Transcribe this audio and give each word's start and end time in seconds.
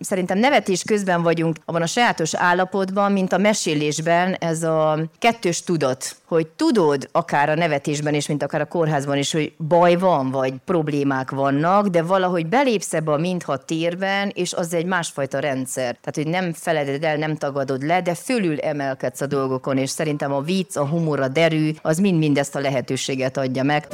Szerintem 0.00 0.38
nevetés 0.38 0.82
közben 0.82 1.22
vagyunk 1.22 1.56
abban 1.64 1.82
a 1.82 1.86
sajátos 1.86 2.34
állapotban, 2.34 3.12
mint 3.12 3.32
a 3.32 3.38
mesélésben 3.38 4.34
ez 4.34 4.62
a 4.62 4.98
kettős 5.18 5.62
tudat, 5.62 6.16
hogy 6.24 6.46
tudod 6.46 7.08
akár 7.12 7.48
a 7.48 7.54
nevetésben 7.54 8.14
is, 8.14 8.26
mint 8.26 8.42
akár 8.42 8.60
a 8.60 8.66
kórházban 8.66 9.18
is, 9.18 9.32
hogy 9.32 9.52
baj 9.68 9.96
van, 9.96 10.30
vagy 10.30 10.54
problémák 10.64 11.30
vannak, 11.30 11.86
de 11.86 12.02
valahogy 12.02 12.46
belépsz 12.46 12.94
ebbe 12.94 13.12
a 13.12 13.16
mintha 13.16 13.56
térben, 13.56 14.32
és 14.34 14.52
az 14.52 14.74
egy 14.74 14.86
másfajta 14.86 15.38
rendszer. 15.38 15.96
Tehát, 16.00 16.14
hogy 16.14 16.26
nem 16.26 16.52
feleded 16.52 17.04
el, 17.04 17.16
nem 17.16 17.36
tagadod 17.36 17.82
le, 17.82 18.02
de 18.02 18.14
fölül 18.14 18.58
emelkedsz 18.58 19.20
a 19.20 19.26
dolgokon, 19.26 19.76
és 19.76 19.90
szerintem 19.90 20.32
a 20.32 20.40
vicc, 20.40 20.76
a 20.76 20.86
humor, 20.86 21.20
a 21.20 21.28
derű, 21.28 21.70
az 21.82 21.98
mind-mind 21.98 22.38
ezt 22.38 22.54
a 22.54 22.60
lehetőséget 22.60 23.36
adja 23.36 23.62
meg. 23.62 23.86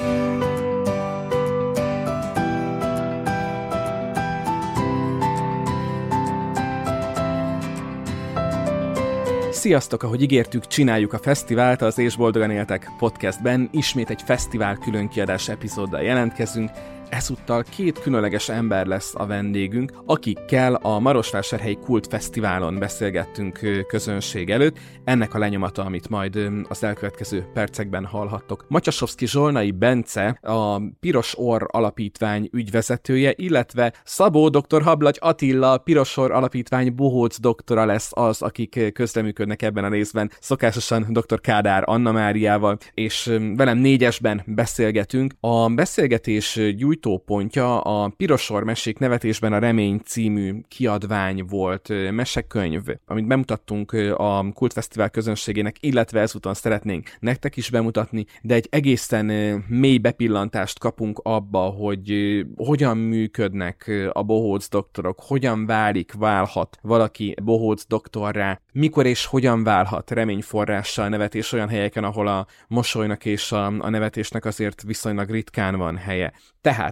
Sziasztok, 9.64 10.02
ahogy 10.02 10.22
ígértük, 10.22 10.66
csináljuk 10.66 11.12
a 11.12 11.18
fesztivált, 11.18 11.82
az 11.82 11.98
És 11.98 12.16
Boldogan 12.16 12.50
Éltek 12.50 12.90
podcastben. 12.98 13.68
Ismét 13.72 14.10
egy 14.10 14.22
fesztivál 14.22 14.76
különkiadás 14.76 15.48
epizóddal 15.48 16.02
jelentkezünk, 16.02 16.70
Ezúttal 17.14 17.62
két 17.62 18.00
különleges 18.00 18.48
ember 18.48 18.86
lesz 18.86 19.14
a 19.14 19.26
vendégünk, 19.26 19.92
akikkel 20.06 20.74
a 20.74 20.98
Marosvásárhelyi 20.98 21.78
Kult 21.84 22.06
Fesztiválon 22.06 22.78
beszélgettünk 22.78 23.84
közönség 23.86 24.50
előtt. 24.50 24.78
Ennek 25.04 25.34
a 25.34 25.38
lenyomata, 25.38 25.84
amit 25.84 26.08
majd 26.08 26.50
az 26.68 26.84
elkövetkező 26.84 27.46
percekben 27.52 28.04
hallhattok. 28.04 28.64
Macsasovszki 28.68 29.26
Zsolnai 29.26 29.70
Bence, 29.70 30.38
a 30.42 30.80
Piros 31.00 31.34
Orr 31.38 31.62
Alapítvány 31.66 32.48
ügyvezetője, 32.52 33.32
illetve 33.36 33.92
Szabó 34.04 34.48
dr. 34.48 34.82
Hablagy 34.82 35.16
Attila, 35.20 35.78
Piros 35.78 36.16
Orr 36.16 36.30
Alapítvány 36.30 36.94
Bohóc 36.94 37.40
doktora 37.40 37.84
lesz 37.84 38.10
az, 38.14 38.42
akik 38.42 38.92
közleműködnek 38.92 39.62
ebben 39.62 39.84
a 39.84 39.88
részben. 39.88 40.30
Szokásosan 40.40 41.06
dr. 41.08 41.40
Kádár 41.40 41.82
Anna 41.86 42.12
Máriával, 42.12 42.78
és 42.94 43.38
velem 43.56 43.78
négyesben 43.78 44.42
beszélgetünk. 44.46 45.34
A 45.40 45.68
beszélgetés 45.68 46.60
gyújt 46.76 47.02
indítópontja 47.04 47.80
a 47.80 48.08
Pirosor 48.16 48.64
Mesék 48.64 48.98
nevetésben 48.98 49.52
a 49.52 49.58
Remény 49.58 50.00
című 50.04 50.60
kiadvány 50.68 51.44
volt, 51.44 52.10
mesekönyv, 52.10 52.82
amit 53.06 53.26
bemutattunk 53.26 53.92
a 54.16 54.52
Kultfesztivál 54.54 55.10
közönségének, 55.10 55.76
illetve 55.80 56.20
ezúton 56.20 56.54
szeretnénk 56.54 57.10
nektek 57.20 57.56
is 57.56 57.70
bemutatni, 57.70 58.24
de 58.42 58.54
egy 58.54 58.66
egészen 58.70 59.24
mély 59.68 59.98
bepillantást 59.98 60.78
kapunk 60.78 61.20
abba, 61.22 61.60
hogy 61.60 62.40
hogyan 62.56 62.96
működnek 62.96 64.10
a 64.12 64.22
bohóc 64.22 64.68
doktorok, 64.68 65.20
hogyan 65.20 65.66
válik, 65.66 66.12
válhat 66.12 66.78
valaki 66.82 67.34
bohóc 67.42 67.86
doktorrá, 67.86 68.60
mikor 68.72 69.06
és 69.06 69.26
hogyan 69.26 69.64
válhat 69.64 70.10
reményforrással 70.10 71.08
nevetés 71.08 71.52
olyan 71.52 71.68
helyeken, 71.68 72.04
ahol 72.04 72.26
a 72.26 72.46
mosolynak 72.68 73.24
és 73.24 73.52
a, 73.52 73.66
a 73.66 73.88
nevetésnek 73.88 74.44
azért 74.44 74.82
viszonylag 74.82 75.30
ritkán 75.30 75.76
van 75.76 75.96
helye. 75.96 76.32
Tehát 76.60 76.83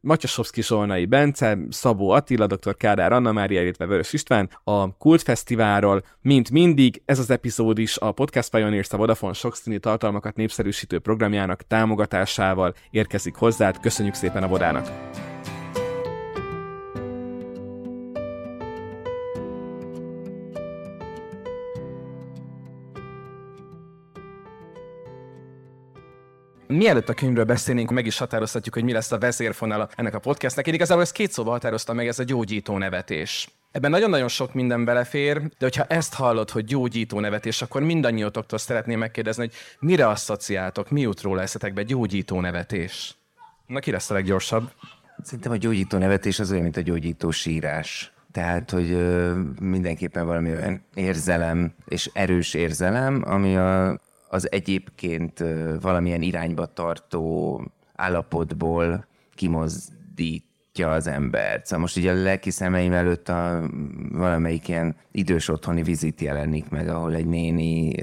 Matyasovszki 0.00 0.62
Zsolnai 0.62 1.06
Bence, 1.06 1.58
Szabó 1.70 2.10
Attila, 2.10 2.46
dr. 2.46 2.76
Kádár 2.76 3.12
Anna 3.12 3.32
Mária, 3.32 3.62
illetve 3.62 3.86
Vörös 3.86 4.12
István 4.12 4.50
a 4.64 4.96
Kult 4.96 5.22
Fesztiválról, 5.22 6.02
mint 6.22 6.50
mindig, 6.50 7.02
ez 7.04 7.18
az 7.18 7.30
epizód 7.30 7.78
is 7.78 7.98
a 7.98 8.12
Podcast 8.12 8.50
Pioneers 8.50 8.90
a 8.90 8.96
Vodafone 8.96 9.32
sokszínű 9.32 9.76
tartalmakat 9.76 10.36
népszerűsítő 10.36 10.98
programjának 10.98 11.62
támogatásával 11.62 12.74
érkezik 12.90 13.34
hozzá. 13.34 13.72
Köszönjük 13.80 14.14
szépen 14.14 14.42
a 14.42 14.48
Vodának! 14.48 15.07
Mielőtt 26.78 27.08
a 27.08 27.14
könyvről 27.14 27.44
beszélnénk, 27.44 27.90
meg 27.90 28.06
is 28.06 28.18
határozhatjuk, 28.18 28.74
hogy 28.74 28.84
mi 28.84 28.92
lesz 28.92 29.12
a 29.12 29.18
vezérfonala 29.18 29.88
ennek 29.96 30.14
a 30.14 30.18
podcastnek. 30.18 30.66
Én 30.66 30.74
igazából 30.74 31.02
ezt 31.02 31.12
két 31.12 31.32
szóval 31.32 31.52
határoztam 31.52 31.96
meg, 31.96 32.06
ez 32.06 32.18
a 32.18 32.22
gyógyító 32.22 32.78
nevetés. 32.78 33.48
Ebben 33.72 33.90
nagyon-nagyon 33.90 34.28
sok 34.28 34.54
minden 34.54 34.84
belefér, 34.84 35.40
de 35.40 35.56
hogyha 35.58 35.84
ezt 35.84 36.14
hallod, 36.14 36.50
hogy 36.50 36.64
gyógyító 36.64 37.20
nevetés, 37.20 37.62
akkor 37.62 37.82
mindannyiótoktól 37.82 38.58
szeretném 38.58 38.98
megkérdezni, 38.98 39.42
hogy 39.42 39.52
mire 39.78 40.08
asszociáltok, 40.08 40.90
mi 40.90 41.00
jut 41.00 41.20
róla 41.20 41.40
eszetekbe 41.40 41.82
gyógyító 41.82 42.40
nevetés? 42.40 43.16
Na 43.66 43.78
ki 43.78 43.90
lesz 43.90 44.10
a 44.10 44.14
leggyorsabb? 44.14 44.70
Szerintem 45.22 45.52
a 45.52 45.56
gyógyító 45.56 45.98
nevetés 45.98 46.38
az 46.38 46.50
olyan, 46.50 46.62
mint 46.62 46.76
a 46.76 46.80
gyógyító 46.80 47.30
sírás. 47.30 48.12
Tehát, 48.32 48.70
hogy 48.70 48.96
mindenképpen 49.60 50.26
valami 50.26 50.50
olyan 50.50 50.84
érzelem, 50.94 51.74
és 51.88 52.10
erős 52.12 52.54
érzelem, 52.54 53.22
ami 53.26 53.56
a, 53.56 54.00
az 54.28 54.52
egyébként 54.52 55.44
valamilyen 55.80 56.22
irányba 56.22 56.66
tartó 56.66 57.62
állapotból 57.94 59.06
kimozdít 59.34 60.47
látja 60.78 60.90
az 60.96 61.06
embert. 61.06 61.66
Szóval 61.66 61.80
most 61.80 61.96
ugye 61.96 62.10
a 62.10 62.14
lelki 62.14 62.50
szemeim 62.50 62.92
előtt 62.92 63.28
a, 63.28 63.68
valamelyik 64.10 64.68
ilyen 64.68 64.96
idős 65.12 65.48
otthoni 65.48 65.82
vizit 65.82 66.20
jelenik 66.20 66.68
meg, 66.68 66.88
ahol 66.88 67.14
egy 67.14 67.26
néni 67.26 67.94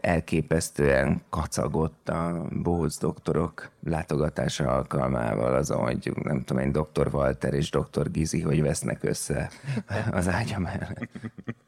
elképesztően 0.00 1.22
kacagott 1.30 2.08
a 2.08 2.46
bohóc 2.62 2.98
doktorok 2.98 3.70
látogatása 3.84 4.70
alkalmával 4.70 5.54
az, 5.54 5.68
hogy 5.68 6.12
nem 6.22 6.42
tudom 6.44 6.62
én, 6.62 6.72
doktor 6.72 7.08
Walter 7.12 7.54
és 7.54 7.70
doktor 7.70 8.10
Gizi, 8.10 8.40
hogy 8.40 8.62
vesznek 8.62 9.04
össze 9.04 9.50
az 10.10 10.28
ágya 10.28 10.58
mellett. 10.58 11.08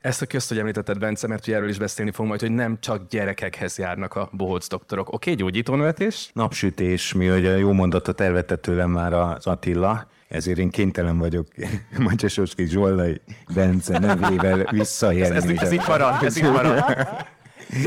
Ezt 0.00 0.22
a 0.22 0.26
közt, 0.26 0.48
hogy 0.48 0.58
említetted, 0.58 0.98
Bence, 0.98 1.26
mert 1.26 1.46
ugye 1.46 1.56
erről 1.56 1.68
is 1.68 1.78
beszélni 1.78 2.10
fogunk 2.10 2.28
majd, 2.28 2.40
hogy 2.40 2.52
nem 2.52 2.76
csak 2.80 3.08
gyerekekhez 3.08 3.78
járnak 3.78 4.14
a 4.14 4.28
bohóc 4.32 4.68
doktorok. 4.68 5.12
Oké, 5.12 5.30
okay, 5.30 5.42
gyógyítónövetés? 5.42 6.30
Napsütés, 6.34 7.12
mi 7.12 7.28
a 7.28 7.36
jó 7.36 7.72
mondatot 7.72 8.20
elvette 8.20 8.56
tőlem 8.56 8.90
már 8.90 9.12
az 9.12 9.46
Attila, 9.46 10.08
ezért 10.30 10.58
én 10.58 10.70
kénytelen 10.70 11.18
vagyok 11.18 11.46
Macsasoski 12.08 12.66
Zsollai 12.66 13.20
Bence 13.54 13.98
nevével 13.98 14.66
visszajelni. 14.70 15.36
Ez, 15.36 15.44
ez, 15.44 15.58
ez 15.60 15.72
így 15.72 15.82
marad, 15.86 16.22
ez 16.22 16.36
így 16.36 16.50
marad. 16.50 16.84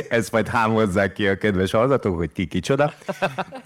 Ezt 0.10 0.32
majd 0.32 0.48
hámozzák 0.48 1.14
ki 1.14 1.28
a 1.28 1.38
kedves 1.38 1.72
hallgatók, 1.72 2.16
hogy 2.16 2.32
ki 2.32 2.46
kicsoda. 2.46 2.94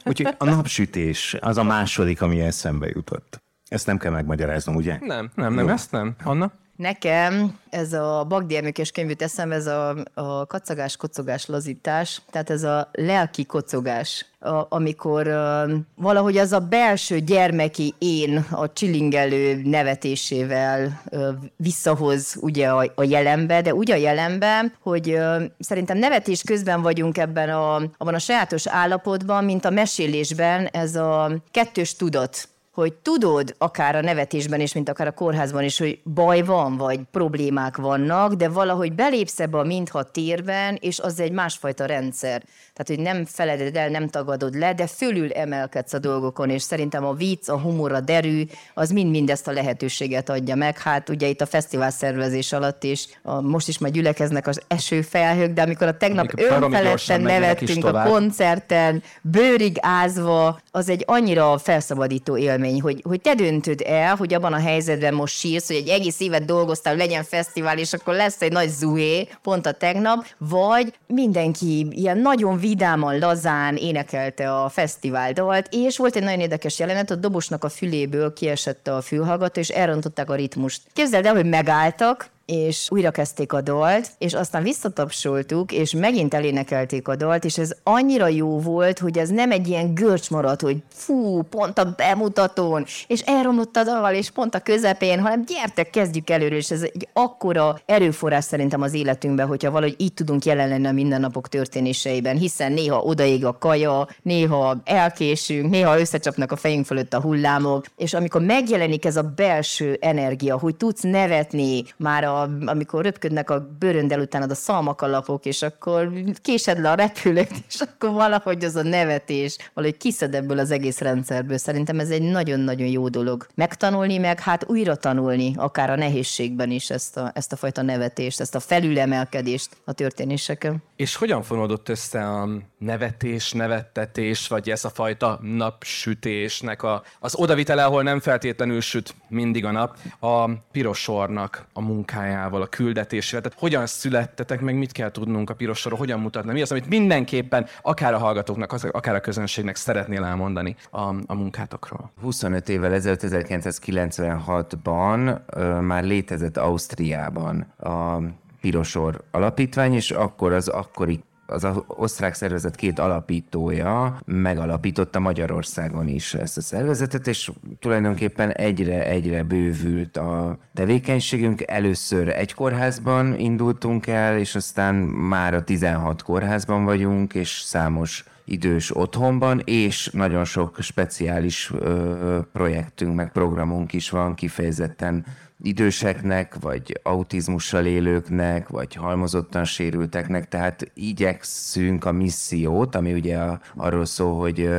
Úgyhogy 0.05 0.35
a 0.37 0.45
napsütés 0.45 1.35
az 1.39 1.57
a 1.57 1.63
második, 1.63 2.21
ami 2.21 2.41
eszembe 2.41 2.87
jutott. 2.87 3.41
Ezt 3.67 3.85
nem 3.85 3.97
kell 3.97 4.11
megmagyaráznom, 4.11 4.75
ugye? 4.75 4.97
Nem, 5.01 5.29
nem, 5.35 5.53
nem, 5.53 5.65
Jó. 5.67 5.73
ezt 5.73 5.91
nem. 5.91 6.15
Anna? 6.23 6.51
Nekem 6.77 7.59
ez 7.69 7.93
a 7.93 8.25
Bagdi 8.27 8.73
könyvű 8.93 9.13
eszem, 9.17 9.51
ez 9.51 9.67
a, 9.67 9.95
a 10.13 10.45
kacagás, 10.45 10.95
kocogás, 10.97 11.45
lazítás, 11.45 12.21
tehát 12.31 12.49
ez 12.49 12.63
a 12.63 12.89
lelki 12.91 13.45
kocogás, 13.45 14.25
a, 14.39 14.65
amikor 14.69 15.27
uh, 15.27 15.71
valahogy 15.95 16.37
az 16.37 16.51
a 16.51 16.59
belső 16.59 17.19
gyermeki 17.19 17.93
én 17.97 18.45
a 18.51 18.73
csilingelő 18.73 19.61
nevetésével 19.63 21.01
uh, 21.11 21.27
visszahoz 21.55 22.37
ugye 22.41 22.69
a, 22.69 22.91
a 22.95 23.03
jelenbe, 23.03 23.61
de 23.61 23.73
úgy 23.73 23.91
a 23.91 23.95
jelenbe, 23.95 24.73
hogy 24.81 25.09
uh, 25.09 25.43
szerintem 25.59 25.97
nevetés 25.97 26.41
közben 26.41 26.81
vagyunk 26.81 27.17
ebben 27.17 27.49
a, 27.49 27.75
abban 27.75 28.13
a 28.13 28.19
sajátos 28.19 28.67
állapotban, 28.67 29.43
mint 29.43 29.65
a 29.65 29.69
mesélésben 29.69 30.65
ez 30.65 30.95
a 30.95 31.31
kettős 31.51 31.95
tudat 31.95 32.49
hogy 32.81 32.93
tudod 32.93 33.55
akár 33.57 33.95
a 33.95 34.01
nevetésben 34.01 34.59
is, 34.59 34.73
mint 34.73 34.89
akár 34.89 35.07
a 35.07 35.11
kórházban 35.11 35.63
is, 35.63 35.77
hogy 35.77 35.99
baj 36.13 36.41
van, 36.41 36.77
vagy 36.77 36.99
problémák 37.11 37.77
vannak, 37.77 38.33
de 38.33 38.49
valahogy 38.49 38.93
belépsz 38.93 39.39
ebbe 39.39 39.57
a 39.57 39.63
mintha 39.63 40.03
térben, 40.03 40.77
és 40.81 40.99
az 40.99 41.19
egy 41.19 41.31
másfajta 41.31 41.85
rendszer. 41.85 42.43
Tehát, 42.73 42.87
hogy 42.87 43.13
nem 43.13 43.25
feleded 43.25 43.75
el, 43.75 43.89
nem 43.89 44.07
tagadod 44.07 44.55
le, 44.55 44.73
de 44.73 44.87
fölül 44.87 45.31
emelkedsz 45.31 45.93
a 45.93 45.99
dolgokon, 45.99 46.49
és 46.49 46.61
szerintem 46.61 47.05
a 47.05 47.13
vicc, 47.13 47.49
a 47.49 47.59
humor, 47.59 47.91
a 47.91 47.99
derű, 47.99 48.43
az 48.73 48.89
mind-mind 48.89 49.29
ezt 49.29 49.47
a 49.47 49.51
lehetőséget 49.51 50.29
adja 50.29 50.55
meg. 50.55 50.77
Hát 50.77 51.09
ugye 51.09 51.27
itt 51.27 51.41
a 51.41 51.45
fesztivál 51.45 51.91
szervezés 51.91 52.53
alatt 52.53 52.83
is, 52.83 53.07
a, 53.23 53.41
most 53.41 53.67
is 53.67 53.77
majd 53.77 53.93
gyülekeznek 53.93 54.47
az 54.47 54.61
esőfelhők, 54.67 55.53
de 55.53 55.61
amikor 55.61 55.87
a 55.87 55.97
tegnap 55.97 56.31
önfeledten 56.35 57.21
nevettünk 57.21 57.85
a 57.85 58.03
koncerten, 58.03 59.03
bőrig 59.21 59.77
ázva, 59.79 60.59
az 60.71 60.89
egy 60.89 61.03
annyira 61.07 61.57
felszabadító 61.57 62.37
élmény, 62.37 62.66
hogy, 62.81 63.01
hogy 63.03 63.21
te 63.21 63.35
döntöd 63.35 63.81
el, 63.85 64.15
hogy 64.15 64.33
abban 64.33 64.53
a 64.53 64.59
helyzetben 64.59 65.13
most 65.13 65.37
sírsz, 65.37 65.67
hogy 65.67 65.75
egy 65.75 65.87
egész 65.87 66.19
évet 66.19 66.45
dolgoztál, 66.45 66.93
hogy 66.93 67.01
legyen 67.01 67.23
fesztivál, 67.23 67.77
és 67.77 67.93
akkor 67.93 68.13
lesz 68.13 68.41
egy 68.41 68.51
nagy 68.51 68.69
zuhé, 68.69 69.27
pont 69.41 69.65
a 69.65 69.71
tegnap, 69.71 70.25
vagy 70.37 70.93
mindenki 71.07 71.87
ilyen 71.89 72.17
nagyon 72.17 72.59
vidáman, 72.59 73.19
lazán 73.19 73.75
énekelte 73.75 74.53
a 74.53 74.69
fesztivál 74.69 75.33
dalt, 75.33 75.67
és 75.71 75.97
volt 75.97 76.15
egy 76.15 76.23
nagyon 76.23 76.39
érdekes 76.39 76.79
jelenet, 76.79 77.11
a 77.11 77.15
dobosnak 77.15 77.63
a 77.63 77.69
füléből 77.69 78.33
kiesett 78.33 78.87
a 78.87 79.01
fülhallgató, 79.01 79.59
és 79.59 79.69
elrontották 79.69 80.29
a 80.29 80.35
ritmust. 80.35 80.81
Képzeld 80.93 81.25
el, 81.25 81.35
hogy 81.35 81.45
megálltak, 81.45 82.29
és 82.47 82.87
újra 82.91 83.11
kezdték 83.11 83.53
a 83.53 83.61
dalt, 83.61 84.11
és 84.17 84.33
aztán 84.33 84.63
visszatapsoltuk, 84.63 85.71
és 85.71 85.91
megint 85.91 86.33
elénekelték 86.33 87.07
a 87.07 87.15
dalt, 87.15 87.45
és 87.45 87.57
ez 87.57 87.71
annyira 87.83 88.27
jó 88.27 88.59
volt, 88.59 88.99
hogy 88.99 89.17
ez 89.17 89.29
nem 89.29 89.51
egy 89.51 89.67
ilyen 89.67 89.93
görcs 89.93 90.29
maradt, 90.29 90.61
hogy 90.61 90.77
fú, 90.93 91.41
pont 91.41 91.77
a 91.79 91.93
bemutatón, 91.97 92.85
és 93.07 93.21
elromlott 93.21 93.75
a 93.75 93.83
dal, 93.83 94.13
és 94.13 94.29
pont 94.29 94.55
a 94.55 94.59
közepén, 94.59 95.19
hanem 95.19 95.45
gyertek, 95.45 95.89
kezdjük 95.89 96.29
előről, 96.29 96.57
és 96.57 96.71
ez 96.71 96.81
egy 96.81 97.07
akkora 97.13 97.79
erőforrás 97.85 98.43
szerintem 98.43 98.81
az 98.81 98.93
életünkben, 98.93 99.47
hogyha 99.47 99.71
valahogy 99.71 99.95
így 99.97 100.13
tudunk 100.13 100.45
jelen 100.45 100.69
lenni 100.69 100.87
a 100.87 100.91
mindennapok 100.91 101.47
történéseiben, 101.47 102.37
hiszen 102.37 102.71
néha 102.71 103.01
odaég 103.01 103.45
a 103.45 103.57
kaja, 103.57 104.07
néha 104.21 104.77
elkésünk, 104.83 105.69
néha 105.69 105.99
összecsapnak 105.99 106.51
a 106.51 106.55
fejünk 106.55 106.85
fölött 106.85 107.13
a 107.13 107.21
hullámok, 107.21 107.85
és 107.97 108.13
amikor 108.13 108.41
megjelenik 108.41 109.05
ez 109.05 109.17
a 109.17 109.31
belső 109.35 109.97
energia, 110.01 110.57
hogy 110.57 110.75
tudsz 110.75 111.01
nevetni 111.01 111.83
már, 111.97 112.23
a, 112.23 112.36
amikor 112.65 113.03
röpködnek 113.03 113.49
a 113.49 113.67
bőröndel 113.79 114.19
utánad 114.19 114.51
a 114.51 114.55
szalmakalapok, 114.55 115.45
és 115.45 115.61
akkor 115.61 116.11
késed 116.41 116.79
le 116.79 116.91
a 116.91 116.93
repülőt, 116.93 117.51
és 117.69 117.81
akkor 117.81 118.11
valahogy 118.11 118.63
az 118.63 118.75
a 118.75 118.83
nevetés, 118.83 119.57
valahogy 119.73 119.97
kiszed 119.97 120.35
ebből 120.35 120.59
az 120.59 120.71
egész 120.71 120.99
rendszerből. 120.99 121.57
Szerintem 121.57 121.99
ez 121.99 122.09
egy 122.09 122.21
nagyon-nagyon 122.21 122.87
jó 122.87 123.09
dolog. 123.09 123.47
Megtanulni, 123.55 124.17
meg 124.17 124.39
hát 124.39 124.69
újra 124.69 124.95
tanulni, 124.95 125.53
akár 125.55 125.89
a 125.89 125.95
nehézségben 125.95 126.71
is 126.71 126.89
ezt 126.89 127.17
a, 127.17 127.31
ezt 127.33 127.51
a 127.51 127.55
fajta 127.55 127.81
nevetést, 127.81 128.39
ezt 128.39 128.55
a 128.55 128.59
felülemelkedést 128.59 129.69
a 129.85 129.93
történéseken. 129.93 130.83
És 130.95 131.15
hogyan 131.15 131.43
fonódott 131.43 131.89
össze 131.89 132.27
a 132.27 132.49
nevetés, 132.77 133.51
nevettetés, 133.51 134.47
vagy 134.47 134.69
ez 134.69 134.85
a 134.85 134.89
fajta 134.89 135.39
napsütésnek 135.41 136.83
a, 136.83 137.03
az 137.19 137.35
odavitele, 137.35 137.85
ahol 137.85 138.03
nem 138.03 138.19
feltétlenül 138.19 138.81
süt 138.81 139.15
mindig 139.27 139.65
a 139.65 139.71
nap, 139.71 139.97
a 140.19 140.49
pirosornak 140.71 141.65
a 141.73 141.81
munkájával, 142.27 142.61
a 142.61 142.67
küldetésével. 142.67 143.41
Tehát 143.41 143.59
hogyan 143.59 143.85
születtetek, 143.85 144.61
meg 144.61 144.75
mit 144.75 144.91
kell 144.91 145.11
tudnunk 145.11 145.49
a 145.49 145.53
pirosorról, 145.53 145.99
hogyan 145.99 146.19
mutatna, 146.19 146.51
mi 146.51 146.61
az, 146.61 146.71
amit 146.71 146.89
mindenképpen 146.89 147.65
akár 147.81 148.13
a 148.13 148.17
hallgatóknak, 148.17 148.71
akár 148.91 149.15
a 149.15 149.19
közönségnek 149.19 149.75
szeretnél 149.75 150.23
elmondani 150.23 150.75
a, 150.91 151.15
a 151.25 151.35
munkátokról? 151.35 152.11
25 152.21 152.69
évvel 152.69 152.93
ezelőtt, 152.93 153.21
1996-ban 153.23 155.39
már 155.81 156.03
létezett 156.03 156.57
Ausztriában 156.57 157.73
a 157.77 158.17
Pirosor 158.61 159.23
Alapítvány, 159.31 159.93
és 159.93 160.11
akkor 160.11 160.53
az 160.53 160.67
akkori 160.67 161.23
az 161.47 161.67
osztrák 161.87 162.33
szervezet 162.33 162.75
két 162.75 162.99
alapítója 162.99 164.19
megalapította 164.25 165.19
Magyarországon 165.19 166.07
is 166.07 166.33
ezt 166.33 166.57
a 166.57 166.61
szervezetet, 166.61 167.27
és 167.27 167.51
tulajdonképpen 167.79 168.51
egyre-egyre 168.51 169.43
bővült 169.43 170.17
a 170.17 170.57
tevékenységünk. 170.73 171.63
Először 171.67 172.27
egy 172.27 172.53
kórházban 172.53 173.39
indultunk 173.39 174.07
el, 174.07 174.37
és 174.37 174.55
aztán 174.55 174.95
már 174.95 175.53
a 175.53 175.63
16 175.63 176.21
kórházban 176.21 176.85
vagyunk, 176.85 177.33
és 177.33 177.49
számos 177.49 178.25
idős 178.45 178.95
otthonban, 178.95 179.61
és 179.65 180.09
nagyon 180.13 180.45
sok 180.45 180.77
speciális 180.79 181.71
ö, 181.79 182.39
projektünk, 182.53 183.15
meg 183.15 183.31
programunk 183.31 183.93
is 183.93 184.09
van 184.09 184.35
kifejezetten 184.35 185.25
időseknek, 185.61 186.55
vagy 186.59 186.99
autizmussal 187.03 187.85
élőknek, 187.85 188.67
vagy 188.67 188.95
halmozottan 188.95 189.65
sérülteknek, 189.65 190.47
tehát 190.47 190.91
igyekszünk 190.93 192.05
a 192.05 192.11
missziót, 192.11 192.95
ami 192.95 193.13
ugye 193.13 193.39
arról 193.75 194.05
szól, 194.05 194.39
hogy 194.39 194.69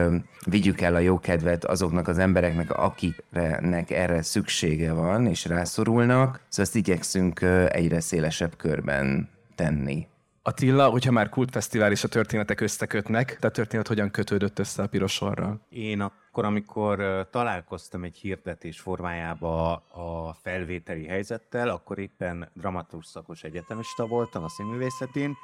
vigyük 0.47 0.81
el 0.81 0.95
a 0.95 0.99
jókedvet 0.99 1.65
azoknak 1.65 2.09
az 2.09 2.19
embereknek, 2.19 2.73
akiknek 2.73 3.91
erre 3.91 4.23
szüksége 4.23 4.93
van, 4.93 5.27
és 5.27 5.45
rászorulnak, 5.45 6.31
szóval 6.49 6.65
ezt 6.65 6.77
igyekszünk 6.77 7.41
egyre 7.69 8.01
szélesebb 8.01 8.57
körben 8.57 9.29
tenni. 9.55 10.07
Attila, 10.43 10.89
hogyha 10.89 11.11
már 11.11 11.29
kultfesztivál 11.29 11.91
és 11.91 12.05
a 12.05 12.09
történetek 12.09 12.61
összekötnek, 12.61 13.39
a 13.41 13.49
történet 13.49 13.89
hogyan 13.89 14.11
kötődött 14.11 14.59
össze 14.59 14.83
a 14.83 14.87
pirosorral? 14.87 15.67
Én 15.69 16.01
akkor, 16.01 16.45
amikor 16.45 17.29
találkoztam 17.31 18.05
egy 18.05 18.17
hirdetés 18.17 18.81
formájába 18.81 19.73
a 19.75 20.37
felvételi 20.43 21.07
helyzettel, 21.07 21.69
akkor 21.69 21.99
éppen 21.99 22.51
dramaturg 22.55 23.03
szakos 23.03 23.43
egyetemista 23.43 24.07
voltam 24.07 24.45
a 24.45 24.49
színművészetén, 24.49 25.37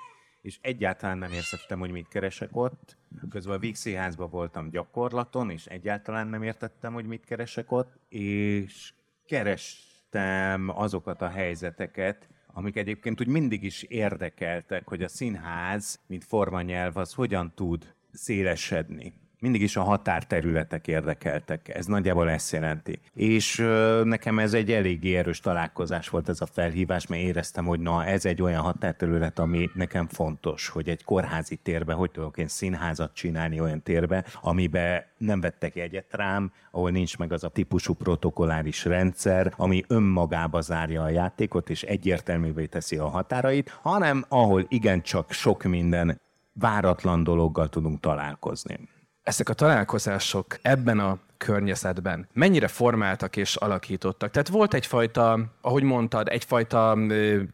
és 0.42 0.58
egyáltalán 0.60 1.18
nem 1.18 1.32
értettem, 1.32 1.78
hogy 1.78 1.90
mit 1.90 2.08
keresek 2.08 2.48
ott. 2.52 2.96
Közben 3.30 3.56
a 3.56 3.58
Víg 3.58 3.76
házban 3.96 4.30
voltam 4.30 4.70
gyakorlaton, 4.70 5.50
és 5.50 5.66
egyáltalán 5.66 6.26
nem 6.26 6.42
értettem, 6.42 6.92
hogy 6.92 7.06
mit 7.06 7.24
keresek 7.24 7.72
ott, 7.72 7.98
és 8.08 8.92
kerestem 9.26 10.68
azokat 10.68 11.22
a 11.22 11.28
helyzeteket, 11.28 12.28
amik 12.56 12.76
egyébként 12.76 13.20
úgy 13.20 13.26
mindig 13.26 13.62
is 13.62 13.82
érdekeltek, 13.82 14.88
hogy 14.88 15.02
a 15.02 15.08
színház, 15.08 16.00
mint 16.06 16.24
formanyelv, 16.24 16.96
az 16.96 17.12
hogyan 17.12 17.52
tud 17.54 17.94
szélesedni 18.12 19.12
mindig 19.40 19.62
is 19.62 19.76
a 19.76 19.82
határterületek 19.82 20.88
érdekeltek. 20.88 21.68
Ez 21.68 21.86
nagyjából 21.86 22.30
ezt 22.30 22.52
jelenti. 22.52 23.00
És 23.14 23.56
nekem 24.04 24.38
ez 24.38 24.54
egy 24.54 24.72
eléggé 24.72 25.16
erős 25.16 25.40
találkozás 25.40 26.08
volt 26.08 26.28
ez 26.28 26.40
a 26.40 26.46
felhívás, 26.46 27.06
mert 27.06 27.22
éreztem, 27.22 27.64
hogy 27.64 27.80
na 27.80 28.04
ez 28.04 28.24
egy 28.24 28.42
olyan 28.42 28.62
határterület, 28.62 29.38
ami 29.38 29.70
nekem 29.74 30.06
fontos, 30.06 30.68
hogy 30.68 30.88
egy 30.88 31.04
kórházi 31.04 31.56
térbe, 31.56 31.92
hogy 31.92 32.10
tudok 32.10 32.38
én 32.38 32.48
színházat 32.48 33.14
csinálni 33.14 33.60
olyan 33.60 33.82
térbe, 33.82 34.24
amiben 34.40 35.04
nem 35.18 35.40
vettek 35.40 35.74
jegyet 35.74 36.06
rám, 36.10 36.52
ahol 36.70 36.90
nincs 36.90 37.18
meg 37.18 37.32
az 37.32 37.44
a 37.44 37.48
típusú 37.48 37.94
protokolláris 37.94 38.84
rendszer, 38.84 39.52
ami 39.56 39.84
önmagába 39.88 40.60
zárja 40.60 41.02
a 41.02 41.08
játékot, 41.08 41.70
és 41.70 41.82
egyértelművé 41.82 42.66
teszi 42.66 42.96
a 42.96 43.08
határait, 43.08 43.78
hanem 43.82 44.24
ahol 44.28 44.64
igencsak 44.68 45.32
sok 45.32 45.62
minden 45.62 46.20
váratlan 46.52 47.24
dologgal 47.24 47.68
tudunk 47.68 48.00
találkozni 48.00 48.92
ezek 49.24 49.48
a 49.48 49.54
találkozások 49.54 50.58
ebben 50.62 50.98
a 50.98 51.18
környezetben 51.36 52.28
mennyire 52.32 52.68
formáltak 52.68 53.36
és 53.36 53.56
alakítottak? 53.56 54.30
Tehát 54.30 54.48
volt 54.48 54.74
egyfajta, 54.74 55.52
ahogy 55.60 55.82
mondtad, 55.82 56.28
egyfajta 56.28 56.98